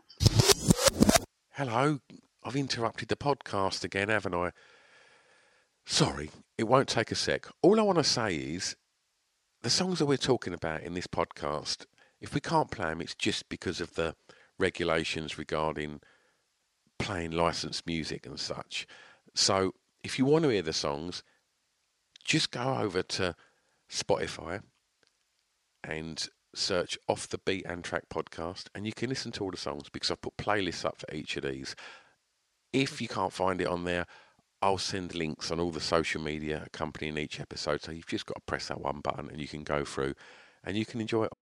Hello, 1.58 1.98
I've 2.44 2.54
interrupted 2.54 3.08
the 3.08 3.16
podcast 3.16 3.82
again, 3.82 4.10
haven't 4.10 4.32
I? 4.32 4.52
Sorry, 5.84 6.30
it 6.56 6.68
won't 6.68 6.86
take 6.86 7.10
a 7.10 7.16
sec. 7.16 7.48
All 7.62 7.80
I 7.80 7.82
want 7.82 7.98
to 7.98 8.04
say 8.04 8.36
is 8.36 8.76
the 9.62 9.68
songs 9.68 9.98
that 9.98 10.06
we're 10.06 10.18
talking 10.18 10.54
about 10.54 10.82
in 10.82 10.94
this 10.94 11.08
podcast, 11.08 11.86
if 12.20 12.32
we 12.32 12.40
can't 12.40 12.70
play 12.70 12.90
them, 12.90 13.00
it's 13.00 13.16
just 13.16 13.48
because 13.48 13.80
of 13.80 13.94
the 13.94 14.14
regulations 14.56 15.36
regarding 15.36 16.00
playing 16.96 17.32
licensed 17.32 17.88
music 17.88 18.24
and 18.24 18.38
such. 18.38 18.86
So 19.34 19.72
if 20.04 20.16
you 20.16 20.26
want 20.26 20.44
to 20.44 20.50
hear 20.50 20.62
the 20.62 20.72
songs, 20.72 21.24
just 22.22 22.52
go 22.52 22.76
over 22.76 23.02
to 23.02 23.34
Spotify 23.90 24.62
and 25.82 26.28
search 26.54 26.98
Off 27.08 27.28
the 27.28 27.38
Beaten 27.38 27.82
Track 27.82 28.08
podcast, 28.08 28.66
and 28.74 28.86
you 28.86 28.92
can 28.92 29.08
listen 29.08 29.32
to 29.32 29.44
all 29.44 29.50
the 29.50 29.56
songs 29.56 29.88
because 29.92 30.10
I've 30.10 30.20
put 30.20 30.36
playlists 30.36 30.84
up 30.84 30.98
for 30.98 31.14
each 31.14 31.36
of 31.36 31.44
these. 31.44 31.74
If 32.72 33.00
you 33.00 33.08
can't 33.08 33.32
find 33.32 33.60
it 33.60 33.66
on 33.66 33.84
there, 33.84 34.06
I'll 34.60 34.78
send 34.78 35.14
links 35.14 35.50
on 35.50 35.60
all 35.60 35.70
the 35.70 35.80
social 35.80 36.20
media 36.20 36.64
accompanying 36.66 37.16
each 37.16 37.38
episode. 37.40 37.82
So 37.82 37.92
you've 37.92 38.06
just 38.06 38.26
got 38.26 38.34
to 38.34 38.42
press 38.46 38.68
that 38.68 38.80
one 38.80 39.00
button 39.00 39.28
and 39.30 39.40
you 39.40 39.46
can 39.46 39.62
go 39.62 39.84
through 39.84 40.14
and 40.64 40.76
you 40.76 40.84
can 40.84 41.00
enjoy 41.00 41.24
it. 41.24 41.32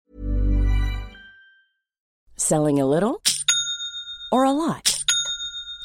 Selling 2.36 2.78
a 2.78 2.86
little 2.86 3.22
or 4.30 4.44
a 4.44 4.52
lot? 4.52 4.95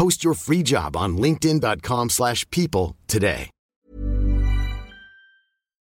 Post 0.00 0.24
your 0.24 0.32
free 0.32 0.62
job 0.62 0.96
on 0.96 1.18
linkedin.com/people 1.18 2.08
slash 2.08 2.50
people 2.50 2.96
today. 3.06 3.50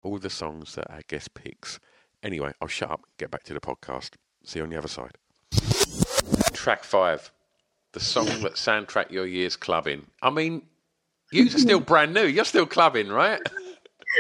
All 0.03 0.19
the 0.19 0.31
songs 0.31 0.77
that 0.77 0.91
our 0.91 1.03
guest 1.09 1.35
picks. 1.35 1.79
Anyway, 2.23 2.53
I'll 2.63 2.69
shut 2.69 2.91
up 2.91 3.03
get 3.19 3.31
back 3.31 3.43
to 3.45 3.53
the 3.53 3.61
podcast. 3.61 4.13
See 4.45 4.61
you 4.61 4.65
on 4.65 4.71
the 4.71 4.79
other 4.79 4.89
side. 4.89 5.19
Track 6.55 6.85
five. 6.85 7.31
The 7.93 8.01
song 8.01 8.29
that 8.45 8.55
soundtrack 8.55 9.11
your 9.11 9.27
year's 9.27 9.57
clubbing. 9.57 10.07
I 10.23 10.31
mean, 10.31 10.63
you 11.31 11.45
are 11.45 11.59
still 11.59 11.81
brand 11.81 12.15
new. 12.15 12.25
You're 12.25 12.47
still 12.47 12.65
clubbing, 12.65 13.09
right? 13.09 13.41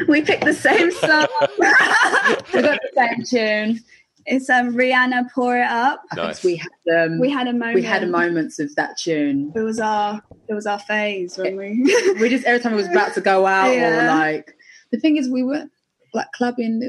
We 0.07 0.20
picked 0.20 0.44
the 0.44 0.53
same 0.53 0.90
song. 0.90 1.27
We 2.53 2.61
got 2.61 2.79
the 2.83 2.90
same 2.94 3.24
tune. 3.24 3.81
It's 4.28 4.50
um, 4.50 4.74
Rihanna 4.74 5.32
"Pour 5.32 5.56
It 5.56 5.66
Up." 5.66 6.02
Nice. 6.14 6.44
we 6.44 6.56
had 6.56 7.04
um, 7.04 7.18
We 7.18 7.30
had 7.30 7.48
a 7.48 7.52
moment. 7.52 7.74
we 7.74 7.82
had 7.82 8.02
a 8.02 8.06
moments 8.06 8.58
of 8.58 8.74
that 8.76 8.96
tune. 8.98 9.52
It 9.54 9.60
was 9.60 9.80
our 9.80 10.22
it 10.48 10.54
was 10.54 10.66
our 10.66 10.78
phase 10.78 11.36
when 11.38 11.56
we. 11.56 11.82
We 12.20 12.28
just 12.28 12.44
every 12.44 12.60
time 12.60 12.72
it 12.74 12.76
was 12.76 12.88
about 12.88 13.14
to 13.14 13.20
go 13.20 13.46
out 13.46 13.70
or 13.74 14.06
like 14.08 14.56
the 14.92 14.98
thing 14.98 15.16
is 15.16 15.28
we 15.28 15.42
weren't 15.42 15.70
like 16.14 16.26
clubbing. 16.32 16.80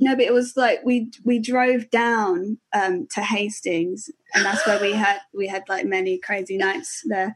No, 0.00 0.14
but 0.16 0.24
it 0.24 0.32
was 0.32 0.56
like 0.56 0.80
we 0.84 1.10
we 1.24 1.38
drove 1.38 1.90
down 1.90 2.58
um, 2.72 3.06
to 3.14 3.20
Hastings, 3.22 4.10
and 4.34 4.44
that's 4.44 4.66
where 4.66 4.80
we 4.80 4.92
had 4.92 5.18
we 5.32 5.46
had 5.48 5.62
like 5.68 5.86
many 5.86 6.18
crazy 6.18 6.56
nights 6.56 7.02
there. 7.06 7.34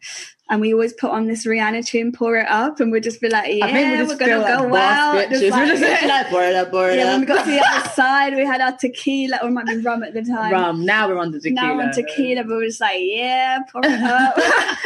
And 0.50 0.62
we 0.62 0.72
always 0.72 0.94
put 0.94 1.10
on 1.10 1.26
this 1.26 1.46
Rihanna 1.46 1.86
tune, 1.86 2.10
"Pour 2.12 2.36
It 2.36 2.48
Up," 2.48 2.80
and 2.80 2.90
we'd 2.90 3.02
just 3.02 3.20
be 3.20 3.28
like, 3.28 3.52
"Yeah, 3.54 3.66
I 3.66 3.72
think 3.72 3.98
we 4.00 4.06
we're 4.06 4.16
gonna 4.16 4.38
like 4.38 4.58
go 4.70 4.76
out." 4.76 5.28
Just 5.28 5.42
We're 5.42 5.50
like- 5.50 5.68
just 5.78 6.06
like 6.06 6.26
pour 6.28 6.42
it 6.42 6.54
up, 6.56 6.70
pour 6.70 6.88
it 6.88 6.96
yeah, 6.98 7.04
up. 7.04 7.10
when 7.12 7.20
we 7.20 7.26
got 7.26 7.44
to 7.44 7.50
the 7.50 7.60
other 7.60 7.88
side, 7.94 8.34
we 8.34 8.46
had 8.46 8.62
our 8.62 8.72
tequila, 8.76 9.38
or 9.42 9.48
it 9.48 9.52
might 9.52 9.66
be 9.66 9.76
rum 9.78 10.02
at 10.02 10.14
the 10.14 10.22
time. 10.22 10.50
rum. 10.52 10.86
Now 10.86 11.08
we're 11.08 11.18
on 11.18 11.32
the 11.32 11.40
tequila. 11.40 11.60
Now 11.66 11.76
we're 11.76 11.82
on 11.84 11.92
tequila, 11.92 12.44
but 12.44 12.50
we're 12.56 12.64
just 12.66 12.80
like, 12.80 12.96
yeah, 13.00 13.58
pour 13.70 13.82
it 13.84 14.00
up. 14.02 14.38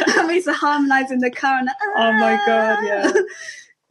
and 0.17 0.27
we 0.27 0.33
used 0.35 0.47
to 0.47 0.53
harmonize 0.53 1.09
in 1.11 1.19
the 1.19 1.31
car. 1.31 1.59
And, 1.59 1.69
Oh 1.95 2.11
my 2.13 2.41
God, 2.45 2.83
yeah. 2.85 3.11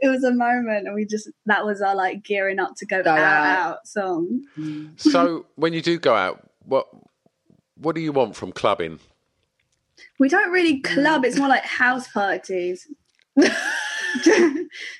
It 0.02 0.08
was 0.08 0.24
a 0.24 0.32
moment, 0.32 0.86
and 0.86 0.94
we 0.94 1.06
just 1.06 1.30
that 1.46 1.64
was 1.64 1.80
our 1.80 1.94
like 1.94 2.24
gearing 2.24 2.58
up 2.58 2.74
to 2.76 2.84
go, 2.84 3.02
Go 3.02 3.12
out, 3.12 3.18
out. 3.18 3.46
out 3.46 3.86
song. 3.86 4.42
Mm. 4.58 5.00
so 5.00 5.46
when 5.54 5.72
you 5.72 5.80
do 5.80 5.98
go 5.98 6.14
out, 6.14 6.50
what 6.66 6.88
what 7.76 7.94
do 7.94 8.00
you 8.00 8.12
want 8.12 8.34
from 8.34 8.50
clubbing? 8.52 8.98
We 10.18 10.28
don't 10.28 10.50
really 10.50 10.80
club; 10.80 11.24
it's 11.24 11.38
more 11.38 11.48
like 11.48 11.64
house 11.64 12.08
parties. 12.08 12.88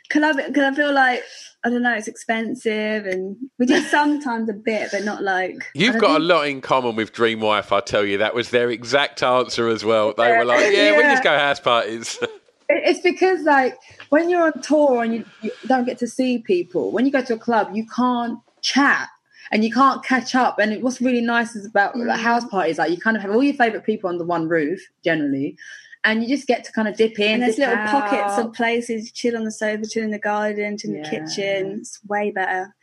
club 0.08 0.36
because 0.36 0.62
I 0.62 0.74
feel 0.74 0.94
like 0.94 1.22
I 1.64 1.70
don't 1.70 1.82
know, 1.82 1.94
it's 1.94 2.08
expensive, 2.08 3.04
and 3.06 3.36
we 3.58 3.66
do 3.66 3.80
sometimes 3.80 4.48
a 4.48 4.52
bit, 4.52 4.90
but 4.92 5.04
not 5.04 5.22
like. 5.22 5.64
You've 5.74 5.98
got 5.98 6.20
a 6.20 6.24
lot 6.24 6.48
in 6.48 6.60
common 6.60 6.94
with 6.94 7.12
Dream 7.12 7.40
Wife, 7.40 7.72
I 7.72 7.80
tell 7.80 8.04
you. 8.04 8.18
That 8.18 8.34
was 8.34 8.50
their 8.50 8.70
exact 8.70 9.22
answer 9.22 9.68
as 9.68 9.84
well. 9.84 10.14
They 10.16 10.36
were 10.36 10.44
like, 10.44 10.60
yeah, 10.72 10.96
we 10.96 11.02
just 11.02 11.24
go 11.24 11.30
house 11.36 11.60
parties. 11.60 12.18
It- 12.76 12.82
It's 12.88 13.00
because 13.00 13.42
like 13.42 13.76
when 14.11 14.28
you're 14.30 14.44
on 14.44 14.61
tour 14.62 15.02
and 15.04 15.14
you, 15.14 15.24
you 15.42 15.50
don't 15.66 15.85
get 15.85 15.98
to 15.98 16.06
see 16.06 16.38
people, 16.38 16.90
when 16.92 17.04
you 17.06 17.12
go 17.12 17.22
to 17.22 17.35
a 17.35 17.38
club, 17.38 17.70
you 17.74 17.87
can't 17.87 18.38
chat 18.62 19.08
and 19.50 19.64
you 19.64 19.72
can't 19.72 20.02
catch 20.04 20.35
up. 20.35 20.58
And 20.58 20.82
what's 20.82 21.00
really 21.00 21.20
nice 21.20 21.54
is 21.56 21.66
about 21.66 21.96
like 21.96 22.18
Mm. 22.18 22.22
house 22.22 22.44
parties, 22.46 22.78
like 22.78 22.90
you 22.90 22.96
kind 22.98 23.16
of 23.16 23.22
have 23.22 23.32
all 23.32 23.42
your 23.42 23.54
favorite 23.54 23.85
people 23.85 24.08
under 24.11 24.24
one 24.24 24.48
roof 24.48 24.80
generally, 25.04 25.56
and 26.04 26.22
you 26.22 26.28
just 26.37 26.46
get 26.48 26.64
to 26.64 26.72
kind 26.72 26.88
of 26.88 26.96
dip 26.96 27.18
in. 27.18 27.35
And 27.35 27.42
there's 27.42 27.58
little 27.58 27.76
pockets 27.88 28.32
out. 28.38 28.46
of 28.46 28.52
places, 28.54 29.12
chill 29.12 29.37
on 29.37 29.44
the 29.44 29.52
sofa, 29.52 29.87
chill 29.87 30.04
in 30.04 30.11
the 30.11 30.18
garden, 30.18 30.78
chill 30.78 30.92
in 30.94 31.02
the 31.02 31.08
kitchen. 31.08 31.78
It's 31.80 32.00
way 32.08 32.30
better. 32.30 32.74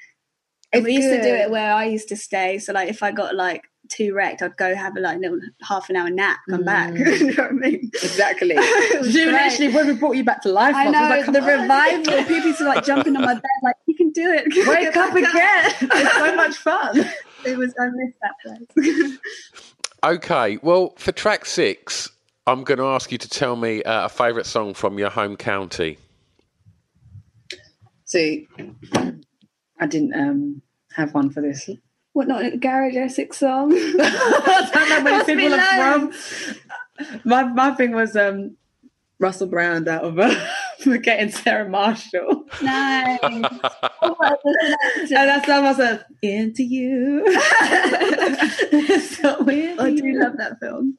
It's 0.71 0.86
we 0.86 0.93
used 0.93 1.10
to 1.10 1.21
do 1.21 1.34
it 1.34 1.49
where 1.49 1.73
I 1.73 1.86
used 1.86 2.10
to 2.10 2.15
stay. 2.15 2.60
So 2.60 2.73
like 2.73 2.89
if 2.89 3.02
I 3.02 3.12
got 3.12 3.36
like 3.36 3.63
too 3.89 4.13
wrecked, 4.13 4.41
I'd 4.41 4.56
go 4.58 4.75
have 4.75 4.95
a 4.95 4.99
like 4.99 5.19
little 5.19 5.39
half 5.62 5.89
an 5.89 5.95
hour 5.95 6.10
nap, 6.10 6.39
come 6.49 6.63
back. 6.63 6.93
Mm. 6.99 7.19
you 7.19 7.34
know 7.36 7.43
what 7.43 7.52
I 7.52 7.54
mean? 7.54 7.91
Exactly. 7.93 8.56
It 8.58 8.99
was 8.99 9.13
literally, 9.13 9.73
when 9.73 9.88
we 9.88 9.93
brought 9.93 10.15
you 10.15 10.23
back 10.23 10.41
to 10.43 10.49
life, 10.49 10.75
I 10.75 10.89
know 10.89 11.02
was 11.02 11.28
like, 11.28 11.34
the 11.34 11.41
on." 11.41 11.62
revival. 11.62 12.23
People 12.23 12.47
used 12.47 12.60
to 12.60 12.65
like 12.65 12.86
jumping 12.86 13.15
on 13.15 13.23
my 13.23 13.34
bed, 13.34 13.43
like 13.63 13.75
you 13.88 13.95
can 13.95 14.12
do 14.12 14.32
it. 14.32 14.45
Wake 14.67 14.95
up 14.95 15.13
again! 15.15 15.73
It's 15.82 16.13
so 16.17 16.36
much 16.36 16.56
fun. 16.58 17.06
It 17.45 17.58
was. 17.58 17.73
I 17.80 17.88
missed 17.88 18.17
that 18.21 18.36
place. 18.43 19.17
okay, 20.04 20.58
well, 20.62 20.93
for 20.97 21.12
track 21.12 21.45
six, 21.45 22.10
I'm 22.47 22.63
going 22.63 22.80
to 22.80 22.86
ask 22.86 23.12
you 23.12 23.17
to 23.17 23.30
tell 23.30 23.56
me 23.56 23.84
uh, 23.84 24.06
a 24.06 24.10
favourite 24.10 24.45
song 24.45 24.73
from 24.73 24.97
your 24.97 25.10
home 25.10 25.36
county. 25.38 25.97
See, 28.06 28.47
I 29.80 29.86
didn't 29.88 30.15
um, 30.15 30.62
have 30.95 31.13
one 31.13 31.30
for 31.30 31.41
this. 31.41 31.69
What 32.13 32.28
not 32.28 32.43
a 32.45 32.58
Garage 32.58 32.95
Essex 32.95 33.38
song? 33.38 33.72
I 33.76 34.69
don't 34.74 34.89
know 34.89 35.04
where 35.04 35.13
Must 35.17 35.28
be 35.28 35.36
people 35.36 35.54
are 35.60 36.00
loads. 36.00 36.17
from. 36.98 37.22
My 37.24 37.43
my 37.43 37.72
thing 37.76 37.91
was 37.91 38.15
um, 38.15 38.58
Russell 39.19 39.48
Brand 39.48 39.88
out 39.88 40.04
of 40.04 40.19
uh, 40.19 40.34
forgetting 40.80 41.30
Sarah 41.32 41.67
Marshall, 41.69 42.45
nice. 42.62 43.19
Oh, 43.24 44.15
and 44.22 45.10
that's 45.10 45.45
how 45.45 45.63
I 45.63 45.74
said 45.74 46.06
into 46.22 46.63
you. 46.63 47.26
so 49.00 49.39
into 49.48 49.82
I 49.82 49.95
do 49.95 50.08
you. 50.08 50.19
love 50.19 50.38
that 50.38 50.60
film. 50.60 50.98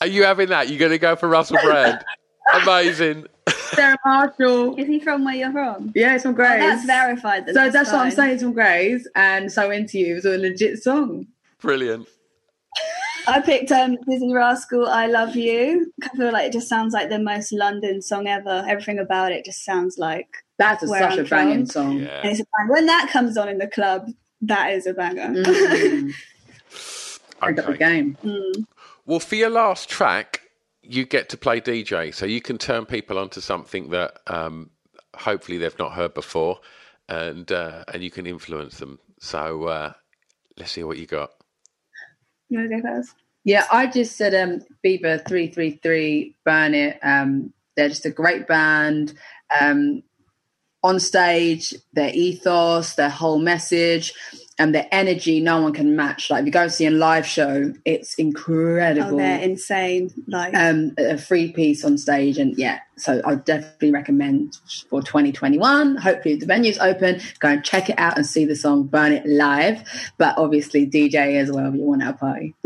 Are 0.00 0.06
you 0.06 0.24
having 0.24 0.48
that? 0.50 0.68
You're 0.68 0.78
going 0.78 0.92
to 0.92 0.98
go 0.98 1.16
for 1.16 1.28
Russell 1.28 1.58
Brand? 1.62 2.04
Amazing. 2.52 3.26
Sarah 3.48 3.96
Marshall. 4.04 4.76
Is 4.76 4.86
he 4.86 5.00
from 5.00 5.24
where 5.24 5.34
you're 5.34 5.52
from? 5.52 5.92
Yeah, 5.94 6.14
it's 6.14 6.22
from 6.22 6.32
Oh, 6.34 6.36
that's 6.36 6.84
verified. 6.84 7.46
Then 7.46 7.54
so 7.54 7.70
that's 7.70 7.90
what 7.92 8.02
I'm 8.02 8.10
saying. 8.10 8.34
It's 8.34 8.42
from 8.42 8.52
Grays, 8.52 9.08
and 9.16 9.50
so 9.50 9.70
into 9.70 9.98
you 9.98 10.14
was 10.14 10.24
a 10.24 10.36
legit 10.38 10.82
song. 10.82 11.26
Brilliant. 11.60 12.06
I 13.26 13.40
picked 13.40 13.72
um, 13.72 13.96
Dizzee 14.06 14.34
Rascal, 14.34 14.86
I 14.86 15.06
Love 15.06 15.34
You. 15.34 15.90
I 16.02 16.08
feel 16.16 16.30
like 16.30 16.46
it 16.48 16.52
just 16.52 16.68
sounds 16.68 16.92
like 16.92 17.08
the 17.08 17.18
most 17.18 17.52
London 17.52 18.02
song 18.02 18.26
ever. 18.26 18.64
Everything 18.68 18.98
about 18.98 19.32
it 19.32 19.46
just 19.46 19.64
sounds 19.64 19.96
like. 19.96 20.28
That's 20.58 20.82
a, 20.84 20.88
Where 20.88 21.00
such 21.10 21.18
I'm 21.18 21.24
a 21.24 21.28
banging 21.28 21.66
from. 21.66 21.66
song. 21.66 21.92
And 21.98 22.02
Yeah. 22.02 22.26
it's 22.26 22.40
a 22.40 22.44
bang. 22.44 22.68
When 22.68 22.86
that 22.86 23.10
comes 23.10 23.38
on 23.38 23.48
in 23.48 23.56
the 23.58 23.66
club, 23.66 24.10
that 24.42 24.72
is 24.72 24.86
a 24.86 24.92
banger. 24.92 25.28
Mm. 25.28 26.12
End 27.42 27.58
up 27.58 27.66
the 27.66 27.76
game. 27.78 28.16
Mm. 28.22 28.66
Well, 29.06 29.20
for 29.20 29.34
your 29.36 29.50
last 29.50 29.88
track, 29.88 30.42
you 30.86 31.04
get 31.06 31.28
to 31.30 31.36
play 31.36 31.60
DJ, 31.60 32.14
so 32.14 32.26
you 32.26 32.40
can 32.40 32.58
turn 32.58 32.86
people 32.86 33.18
onto 33.18 33.40
something 33.40 33.90
that 33.90 34.18
um, 34.26 34.70
hopefully 35.16 35.58
they've 35.58 35.78
not 35.78 35.92
heard 35.92 36.14
before, 36.14 36.60
and 37.08 37.50
uh, 37.50 37.84
and 37.92 38.02
you 38.02 38.10
can 38.10 38.26
influence 38.26 38.78
them. 38.78 38.98
So 39.20 39.64
uh, 39.64 39.92
let's 40.56 40.72
see 40.72 40.84
what 40.84 40.98
you 40.98 41.06
got. 41.06 41.30
You 42.48 42.58
want 42.58 42.70
to 42.70 42.76
go 42.76 42.82
first? 42.82 43.14
Yeah, 43.44 43.66
I 43.70 43.86
just 43.86 44.16
said 44.16 44.34
um 44.34 44.60
Fever 44.82 45.18
three 45.18 45.48
three 45.48 45.78
three 45.82 46.34
burn 46.44 46.74
it. 46.74 46.98
Um 47.02 47.52
they're 47.76 47.88
just 47.88 48.06
a 48.06 48.10
great 48.10 48.46
band. 48.46 49.14
Um 49.60 50.02
on 50.82 51.00
stage, 51.00 51.74
their 51.94 52.10
ethos, 52.12 52.94
their 52.94 53.08
whole 53.08 53.38
message, 53.38 54.12
and 54.58 54.74
the 54.74 54.94
energy, 54.94 55.40
no 55.40 55.60
one 55.60 55.72
can 55.72 55.96
match. 55.96 56.30
Like 56.30 56.42
if 56.42 56.46
you 56.46 56.52
go 56.52 56.62
and 56.62 56.72
see 56.72 56.86
a 56.86 56.90
live 56.90 57.26
show, 57.26 57.72
it's 57.84 58.14
incredible. 58.14 59.14
Oh, 59.14 59.16
they're 59.16 59.40
insane. 59.40 60.10
Like 60.28 60.54
um, 60.54 60.94
a 60.96 61.18
free 61.18 61.52
piece 61.52 61.84
on 61.84 61.98
stage, 61.98 62.38
and 62.38 62.56
yeah, 62.56 62.78
so 62.96 63.20
I 63.24 63.34
definitely 63.34 63.90
recommend 63.90 64.58
for 64.88 65.02
2021. 65.02 65.96
Hopefully, 65.96 66.36
the 66.36 66.46
venue's 66.46 66.78
open. 66.78 67.20
Go 67.40 67.48
and 67.48 67.64
check 67.64 67.90
it 67.90 67.98
out 67.98 68.16
and 68.16 68.24
see 68.24 68.44
the 68.44 68.54
song 68.54 68.84
"Burn 68.84 69.12
It" 69.12 69.26
live. 69.26 69.82
But 70.18 70.38
obviously, 70.38 70.86
DJ 70.86 71.36
as 71.40 71.50
well 71.50 71.66
if 71.66 71.74
you 71.74 71.82
want 71.82 72.04
our 72.04 72.12
party. 72.12 72.54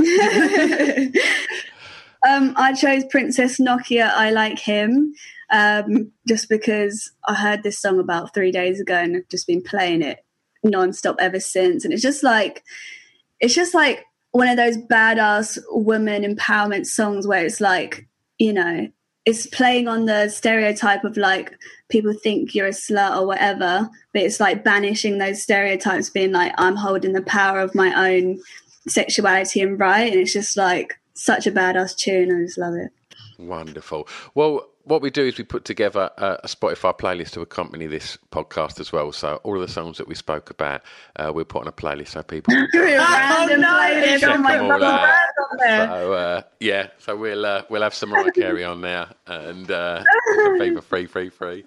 um, 2.29 2.53
I 2.57 2.75
chose 2.75 3.05
Princess 3.11 3.59
Nokia. 3.59 4.11
I 4.13 4.31
like 4.31 4.59
him 4.59 5.15
um, 5.51 6.13
just 6.27 6.49
because 6.49 7.13
I 7.27 7.35
heard 7.35 7.63
this 7.63 7.79
song 7.79 7.99
about 7.99 8.35
three 8.35 8.53
days 8.53 8.81
ago 8.81 8.95
and 8.95 9.17
I've 9.17 9.29
just 9.29 9.47
been 9.47 9.63
playing 9.63 10.03
it 10.03 10.19
nonstop 10.65 11.17
ever 11.19 11.41
since. 11.41 11.85
And 11.85 11.93
it's 11.93 12.03
just 12.03 12.23
like, 12.23 12.63
it's 13.41 13.55
just 13.55 13.75
like 13.75 14.05
one 14.33 14.49
of 14.49 14.57
those 14.57 14.77
badass 14.77 15.59
woman 15.71 16.23
empowerment 16.23 16.87
songs 16.87 17.27
where 17.27 17.45
it's 17.45 17.61
like, 17.61 18.07
you 18.39 18.53
know, 18.53 18.89
it's 19.25 19.47
playing 19.47 19.89
on 19.89 20.07
the 20.07 20.29
stereotype 20.29 21.05
of 21.05 21.17
like 21.17 21.53
people 21.89 22.15
think 22.15 22.55
you're 22.55 22.69
a 22.69 22.71
slut 22.71 23.17
or 23.17 23.27
whatever, 23.27 23.89
but 24.13 24.23
it's 24.23 24.41
like 24.41 24.65
banishing 24.65 25.19
those 25.19 25.43
stereotypes, 25.43 26.11
being 26.11 26.33
like, 26.33 26.53
I'm 26.57 26.77
holding 26.77 27.13
the 27.13 27.23
power 27.23 27.61
of 27.61 27.75
my 27.75 28.11
own 28.11 28.41
sexuality 28.87 29.61
and 29.61 29.79
right. 29.79 30.11
And 30.11 30.21
it's 30.21 30.33
just 30.33 30.57
like 30.57 30.99
such 31.15 31.47
a 31.47 31.53
badass 31.53 31.97
tune. 31.97 32.35
I 32.35 32.45
just 32.45 32.59
love 32.59 32.75
it. 32.75 32.91
Wonderful. 33.39 34.09
Well, 34.35 34.68
what 34.89 35.03
we 35.03 35.11
do 35.11 35.27
is 35.27 35.37
we 35.37 35.45
put 35.45 35.65
together 35.65 36.11
a, 36.17 36.39
Spotify 36.47 36.99
playlist 36.99 37.33
to 37.33 37.43
accompany 37.43 37.87
this 37.87 38.17
podcast 38.33 38.81
as 38.81 38.91
well. 38.91 39.13
So 39.13 39.41
all 39.45 39.55
of 39.55 39.61
the 39.61 39.73
songs 39.73 39.99
that 39.99 40.09
we 40.09 40.15
spoke 40.15 40.51
about, 40.51 40.83
uh, 41.17 41.31
we'll 41.35 41.45
put 41.45 41.63
on 41.63 41.69
a 41.69 41.73
playlist 41.73 42.09
so 42.09 42.23
people. 42.23 42.55
oh 42.57 43.47
no! 43.59 44.19
Check 44.19 44.21
them 44.21 44.47
all 44.47 44.83
out. 44.83 45.17
So 45.61 46.13
uh, 46.13 46.43
yeah, 46.61 46.89
so 46.99 47.17
we'll 47.17 47.45
uh, 47.45 47.63
we'll 47.69 47.83
have 47.83 47.95
some 47.95 48.11
Mariah 48.11 48.33
Carey 48.33 48.65
on 48.65 48.81
there 48.81 49.09
and 49.27 49.71
uh, 49.71 50.03
Fever 50.59 50.81
Free, 50.81 51.07
Free, 51.07 51.29
Free. 51.29 51.65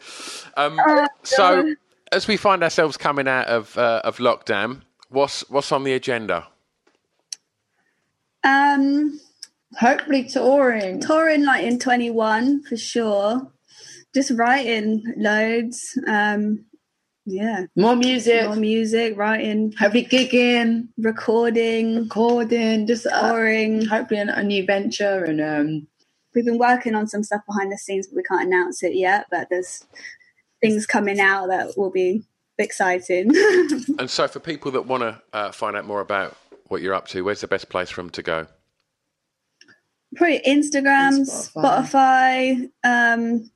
Um, 0.57 0.80
so 1.24 1.76
as 2.11 2.28
we 2.28 2.38
find 2.38 2.63
ourselves 2.63 2.97
coming 2.97 3.28
out 3.28 3.47
of 3.47 3.78
uh, 3.78 4.01
of 4.03 4.17
lockdown, 4.17 4.82
what's 5.09 5.47
what's 5.49 5.72
on 5.72 5.84
the 5.84 5.93
agenda? 5.93 6.47
Um 8.43 9.19
Hopefully 9.80 10.26
touring. 10.26 10.99
Touring 10.99 11.45
like 11.45 11.63
in 11.63 11.80
21 11.80 12.63
for 12.63 12.78
sure. 12.78 13.51
Just 14.13 14.32
writing 14.32 15.03
loads. 15.17 15.97
Um 16.07 16.65
yeah. 17.26 17.65
More 17.76 17.95
music. 17.95 18.45
More 18.45 18.55
music, 18.55 19.17
writing. 19.17 19.74
Hopefully 19.80 20.05
gigging. 20.05 20.88
Recording. 20.97 22.03
Recording. 22.03 22.88
Just 22.88 23.07
touring. 23.09 23.84
Uh, 23.84 23.89
hopefully 23.89 24.19
a, 24.19 24.36
a 24.36 24.43
new 24.43 24.65
venture 24.65 25.24
and 25.24 25.41
um 25.41 25.88
we've 26.34 26.45
been 26.45 26.57
working 26.57 26.95
on 26.95 27.07
some 27.07 27.24
stuff 27.24 27.41
behind 27.45 27.72
the 27.72 27.78
scenes 27.78 28.07
but 28.07 28.15
we 28.15 28.24
can't 28.24 28.47
announce 28.47 28.84
it 28.84 28.95
yet, 28.95 29.28
but 29.30 29.47
there's 29.49 29.86
things 30.61 30.86
coming 30.86 31.19
out 31.19 31.47
that 31.47 31.78
will 31.78 31.91
be 31.91 32.24
exciting. 32.57 33.32
and 33.99 34.09
so 34.09 34.28
for 34.28 34.39
people 34.39 34.72
that 34.72 34.86
want 34.86 35.01
to 35.01 35.22
uh, 35.34 35.51
find 35.51 35.76
out 35.76 35.86
more 35.86 36.01
about 36.01 36.38
what 36.67 36.82
you're 36.82 36.93
up 36.93 37.07
to, 37.09 37.24
where's 37.24 37.41
the 37.41 37.47
best 37.47 37.69
place 37.69 37.89
for 37.89 38.01
them 38.01 38.09
to 38.11 38.22
go? 38.22 38.47
Probably 40.16 40.41
Instagram, 40.45 41.22
Spotify. 41.22 42.70
Spotify 42.84 43.14
um, 43.16 43.51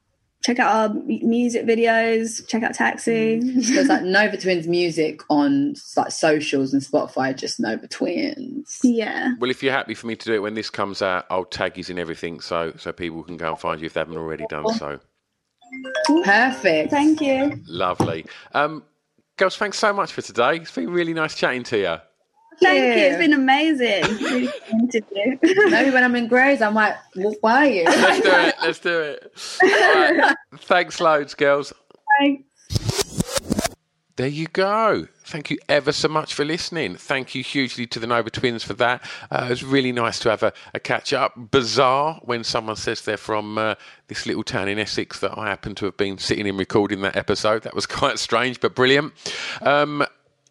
check 0.45 0.59
out 0.59 0.91
our 0.91 0.95
music 1.03 1.65
videos. 1.65 2.47
Check 2.47 2.61
out 2.63 2.75
Taxi. 2.75 3.39
Mm. 3.39 3.67
There's 3.73 3.87
like 3.87 4.03
Nova 4.03 4.37
Twins 4.37 4.67
music 4.67 5.21
on 5.29 5.75
like 5.97 6.11
socials 6.11 6.71
and 6.71 6.81
Spotify. 6.81 7.35
Just 7.35 7.59
Nova 7.59 7.87
Twins. 7.87 8.79
Yeah. 8.83 9.33
Well, 9.39 9.49
if 9.49 9.63
you're 9.63 9.73
happy 9.73 9.95
for 9.95 10.07
me 10.07 10.15
to 10.15 10.25
do 10.25 10.33
it 10.33 10.39
when 10.39 10.53
this 10.53 10.69
comes 10.69 11.01
out, 11.01 11.25
I'll 11.29 11.45
tag 11.45 11.77
you 11.77 11.83
in 11.89 11.97
everything 11.97 12.39
so 12.41 12.73
so 12.77 12.91
people 12.91 13.23
can 13.23 13.37
go 13.37 13.49
and 13.49 13.59
find 13.59 13.81
you 13.81 13.87
if 13.87 13.93
they 13.93 14.01
haven't 14.01 14.17
already 14.17 14.45
done 14.49 14.71
so. 14.75 14.99
Perfect. 16.23 16.91
Thank 16.91 17.21
you. 17.21 17.59
Lovely. 17.67 18.25
Um, 18.53 18.83
girls, 19.37 19.57
thanks 19.57 19.79
so 19.79 19.91
much 19.93 20.13
for 20.13 20.21
today. 20.21 20.57
It's 20.57 20.71
been 20.71 20.91
really 20.91 21.13
nice 21.13 21.35
chatting 21.35 21.63
to 21.63 21.77
you. 21.77 21.97
Thank 22.61 22.79
yeah. 22.79 22.95
you. 22.95 23.01
It's 23.03 23.17
been 23.17 23.33
amazing. 23.33 24.03
Really 24.23 24.49
interview. 24.71 25.37
Maybe 25.41 25.91
when 25.91 26.03
I'm 26.03 26.15
in 26.15 26.27
Grays, 26.27 26.61
I 26.61 26.69
might 26.69 26.95
walk 27.15 27.39
by 27.41 27.65
you. 27.65 27.85
Let's 27.85 28.21
do 28.21 28.31
it. 28.31 28.55
Let's 28.61 28.79
do 28.79 28.99
it. 29.01 29.31
Right. 30.15 30.35
Thanks 30.59 30.99
loads, 30.99 31.33
girls. 31.33 31.73
Thanks. 32.19 32.43
There 34.17 34.27
you 34.27 34.47
go. 34.47 35.07
Thank 35.25 35.49
you 35.49 35.57
ever 35.67 35.91
so 35.91 36.07
much 36.07 36.33
for 36.33 36.45
listening. 36.45 36.95
Thank 36.95 37.35
you 37.35 37.43
hugely 37.43 37.85
to 37.87 37.99
the 37.99 38.07
Nova 38.07 38.29
Twins 38.29 38.63
for 38.63 38.73
that. 38.75 39.03
Uh, 39.29 39.43
it 39.47 39.49
was 39.49 39.63
really 39.63 39.91
nice 39.91 40.19
to 40.19 40.29
have 40.29 40.41
a, 40.41 40.53
a, 40.73 40.79
catch 40.79 41.11
up. 41.11 41.33
Bizarre 41.51 42.21
when 42.23 42.45
someone 42.45 42.77
says 42.77 43.01
they're 43.01 43.17
from 43.17 43.57
uh, 43.57 43.75
this 44.07 44.25
little 44.25 44.43
town 44.43 44.69
in 44.69 44.79
Essex 44.79 45.19
that 45.19 45.37
I 45.37 45.49
happen 45.49 45.75
to 45.75 45.85
have 45.85 45.97
been 45.97 46.17
sitting 46.17 46.47
in 46.47 46.55
recording 46.55 47.01
that 47.01 47.17
episode. 47.17 47.63
That 47.63 47.75
was 47.75 47.85
quite 47.87 48.17
strange, 48.17 48.61
but 48.61 48.73
brilliant. 48.73 49.11
Um, 49.61 50.05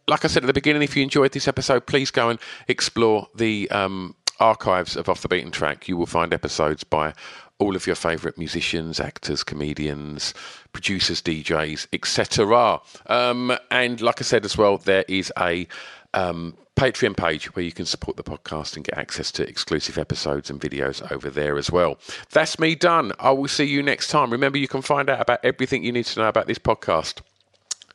like 0.07 0.25
I 0.25 0.29
said 0.29 0.43
at 0.43 0.47
the 0.47 0.53
beginning, 0.53 0.83
if 0.83 0.97
you 0.97 1.03
enjoyed 1.03 1.33
this 1.33 1.49
episode, 1.49 1.87
please 1.87 2.11
go 2.11 2.29
and 2.29 2.39
explore 2.69 3.29
the 3.35 3.71
um, 3.71 4.15
archives 4.41 4.97
of 4.97 5.09
Off 5.09 5.23
the 5.23 5.29
Beaten 5.29 5.51
Track. 5.51 5.89
You 5.89 5.97
will 5.97 6.07
find 6.07 6.33
episodes 6.33 6.85
by 6.85 7.15
all 7.59 7.77
of 7.77 7.87
your 7.87 7.97
favourite 7.97 8.37
musicians, 8.37 9.01
actors, 9.01 9.45
comedians, 9.45 10.35
producers, 10.73 11.23
DJs, 11.23 11.87
etc. 11.93 12.81
Um, 13.07 13.57
and 13.71 14.01
like 14.01 14.21
I 14.21 14.25
said 14.25 14.45
as 14.45 14.59
well, 14.59 14.79
there 14.79 15.05
is 15.09 15.33
a 15.39 15.67
um, 16.13 16.57
Patreon 16.77 17.17
page 17.17 17.55
where 17.55 17.65
you 17.65 17.73
can 17.73 17.87
support 17.87 18.17
the 18.17 18.25
podcast 18.25 18.75
and 18.75 18.85
get 18.85 18.99
access 18.99 19.31
to 19.33 19.49
exclusive 19.49 19.97
episodes 19.97 20.51
and 20.51 20.61
videos 20.61 21.11
over 21.13 21.31
there 21.31 21.57
as 21.57 21.71
well. 21.71 21.99
That's 22.31 22.59
me 22.59 22.75
done. 22.75 23.13
I 23.21 23.31
will 23.31 23.49
see 23.49 23.65
you 23.65 23.83
next 23.83 24.09
time. 24.09 24.31
Remember, 24.31 24.59
you 24.59 24.69
can 24.69 24.83
find 24.83 25.09
out 25.09 25.21
about 25.21 25.45
everything 25.45 25.85
you 25.85 25.93
need 25.93 26.07
to 26.07 26.21
know 26.21 26.29
about 26.29 26.49
this 26.49 26.59
podcast 26.59 27.21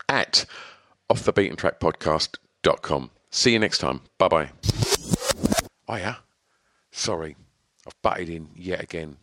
at 0.07 0.45
offthebeatentrackpodcast.com. 1.12 3.12
See 3.32 3.53
you 3.53 3.60
next 3.60 3.80
time. 3.80 4.01
Bye 4.18 4.28
bye. 4.28 4.49
Oh, 5.88 5.95
yeah. 5.95 6.16
Sorry, 6.91 7.36
I've 7.86 8.01
butted 8.01 8.30
in 8.30 8.49
yet 8.55 8.82
again. 8.82 9.18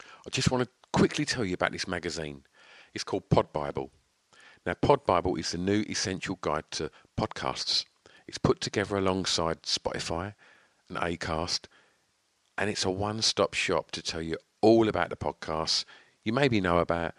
I 0.00 0.30
just 0.30 0.50
want 0.50 0.64
to 0.64 0.70
quickly 0.92 1.24
tell 1.24 1.44
you 1.44 1.54
about 1.54 1.72
this 1.72 1.88
magazine. 1.88 2.42
It's 2.94 3.04
called 3.04 3.28
Pod 3.28 3.52
Bible. 3.52 3.90
Now, 4.66 4.74
Pod 4.74 5.04
Bible 5.04 5.36
is 5.36 5.52
the 5.52 5.58
new 5.58 5.84
essential 5.88 6.38
guide 6.40 6.64
to 6.72 6.90
podcasts. 7.18 7.84
It's 8.26 8.38
put 8.38 8.60
together 8.60 8.96
alongside 8.96 9.62
Spotify 9.62 10.34
and 10.88 10.98
Acast, 10.98 11.66
and 12.56 12.70
it's 12.70 12.84
a 12.84 12.90
one 12.90 13.20
stop 13.20 13.54
shop 13.54 13.90
to 13.92 14.02
tell 14.02 14.22
you 14.22 14.38
all 14.62 14.88
about 14.88 15.10
the 15.10 15.16
podcasts 15.16 15.84
you 16.24 16.32
maybe 16.32 16.60
know 16.60 16.78
about, 16.78 17.14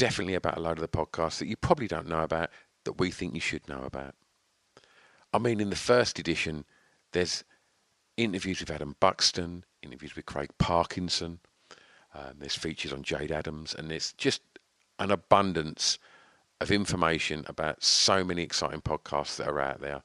definitely 0.00 0.34
about 0.34 0.56
a 0.56 0.60
load 0.60 0.78
of 0.78 0.80
the 0.80 0.88
podcasts 0.88 1.38
that 1.38 1.46
you 1.46 1.56
probably 1.58 1.86
don't 1.86 2.08
know 2.08 2.22
about 2.22 2.48
that 2.86 2.98
we 2.98 3.10
think 3.10 3.34
you 3.34 3.40
should 3.40 3.68
know 3.68 3.82
about. 3.84 4.14
I 5.30 5.38
mean, 5.38 5.60
in 5.60 5.68
the 5.68 5.76
first 5.76 6.18
edition, 6.18 6.64
there's 7.12 7.44
interviews 8.16 8.60
with 8.60 8.70
Adam 8.70 8.96
Buxton, 8.98 9.62
interviews 9.82 10.16
with 10.16 10.24
Craig 10.24 10.48
Parkinson, 10.58 11.40
um, 12.14 12.36
there's 12.38 12.56
features 12.56 12.94
on 12.94 13.02
Jade 13.02 13.30
Adams, 13.30 13.74
and 13.74 13.90
there's 13.90 14.14
just 14.14 14.40
an 14.98 15.10
abundance 15.10 15.98
of 16.62 16.70
information 16.70 17.44
about 17.46 17.82
so 17.82 18.24
many 18.24 18.42
exciting 18.42 18.80
podcasts 18.80 19.36
that 19.36 19.48
are 19.48 19.60
out 19.60 19.82
there. 19.82 20.02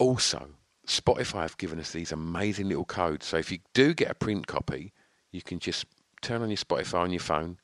Also, 0.00 0.48
Spotify 0.88 1.42
have 1.42 1.58
given 1.58 1.78
us 1.78 1.92
these 1.92 2.10
amazing 2.10 2.68
little 2.68 2.84
codes. 2.84 3.26
So 3.26 3.36
if 3.36 3.52
you 3.52 3.58
do 3.72 3.94
get 3.94 4.10
a 4.10 4.14
print 4.14 4.48
copy, 4.48 4.92
you 5.30 5.42
can 5.42 5.60
just 5.60 5.86
turn 6.22 6.42
on 6.42 6.50
your 6.50 6.56
Spotify 6.56 7.02
on 7.02 7.12
your 7.12 7.20
phone, 7.20 7.58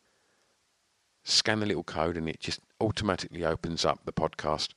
scan 1.24 1.60
the 1.60 1.66
little 1.66 1.84
code, 1.84 2.16
and 2.16 2.28
it 2.28 2.40
just 2.40 2.60
automatically 2.80 3.44
opens 3.44 3.84
up 3.84 4.00
the 4.04 4.12
podcast 4.12 4.70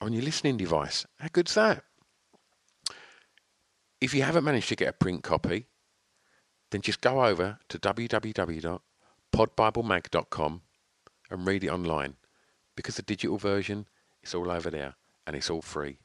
on 0.00 0.12
your 0.12 0.22
listening 0.22 0.56
device. 0.56 1.06
How 1.18 1.28
good's 1.32 1.54
that? 1.54 1.84
If 4.00 4.14
you 4.14 4.22
haven't 4.22 4.44
managed 4.44 4.68
to 4.70 4.76
get 4.76 4.88
a 4.88 4.92
print 4.92 5.22
copy, 5.22 5.66
then 6.70 6.80
just 6.80 7.00
go 7.00 7.24
over 7.24 7.58
to 7.68 7.78
www.podbiblemag.com 7.78 10.62
and 11.30 11.46
read 11.46 11.64
it 11.64 11.68
online 11.68 12.16
because 12.76 12.96
the 12.96 13.02
digital 13.02 13.36
version 13.36 13.86
is 14.22 14.34
all 14.34 14.50
over 14.50 14.70
there 14.70 14.94
and 15.26 15.36
it's 15.36 15.50
all 15.50 15.62
free. 15.62 15.98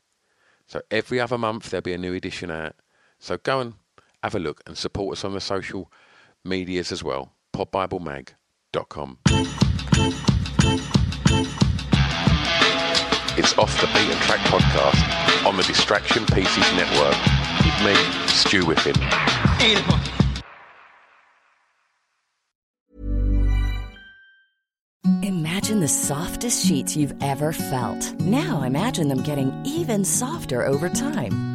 So 0.68 0.82
every 0.92 1.20
other 1.20 1.38
month 1.38 1.70
there'll 1.70 1.84
be 1.84 1.94
a 1.94 1.98
new 1.98 2.14
edition 2.14 2.52
out. 2.52 2.76
So 3.20 3.38
go 3.38 3.62
and 3.62 3.76
have 4.22 4.36
a 4.36 4.40
look 4.40 4.62
and 4.66 4.78
support 4.78 5.18
us 5.18 5.24
on 5.24 5.34
the 5.34 5.42
social 5.42 5.92
medias 6.44 6.92
as 6.92 7.04
well. 7.04 7.32
podbiblemag.com 7.54 8.36
It's 13.38 13.58
Off 13.58 13.80
the 13.80 13.88
Beaten 13.88 14.18
Track 14.22 14.40
podcast 14.48 15.46
on 15.46 15.56
the 15.56 15.64
Distraction 15.64 16.26
Pieces 16.26 16.74
Network 16.74 17.16
with 17.64 17.86
me, 17.86 17.96
Stu 18.28 18.64
Whiffin. 18.66 18.96
Imagine 25.24 25.80
the 25.80 25.88
softest 25.88 26.66
sheets 26.66 26.98
you've 26.98 27.16
ever 27.22 27.54
felt. 27.54 28.20
Now 28.20 28.64
imagine 28.64 29.08
them 29.08 29.24
getting 29.24 29.54
even 29.66 30.04
softer 30.04 30.66
over 30.66 30.90
time. 30.90 31.55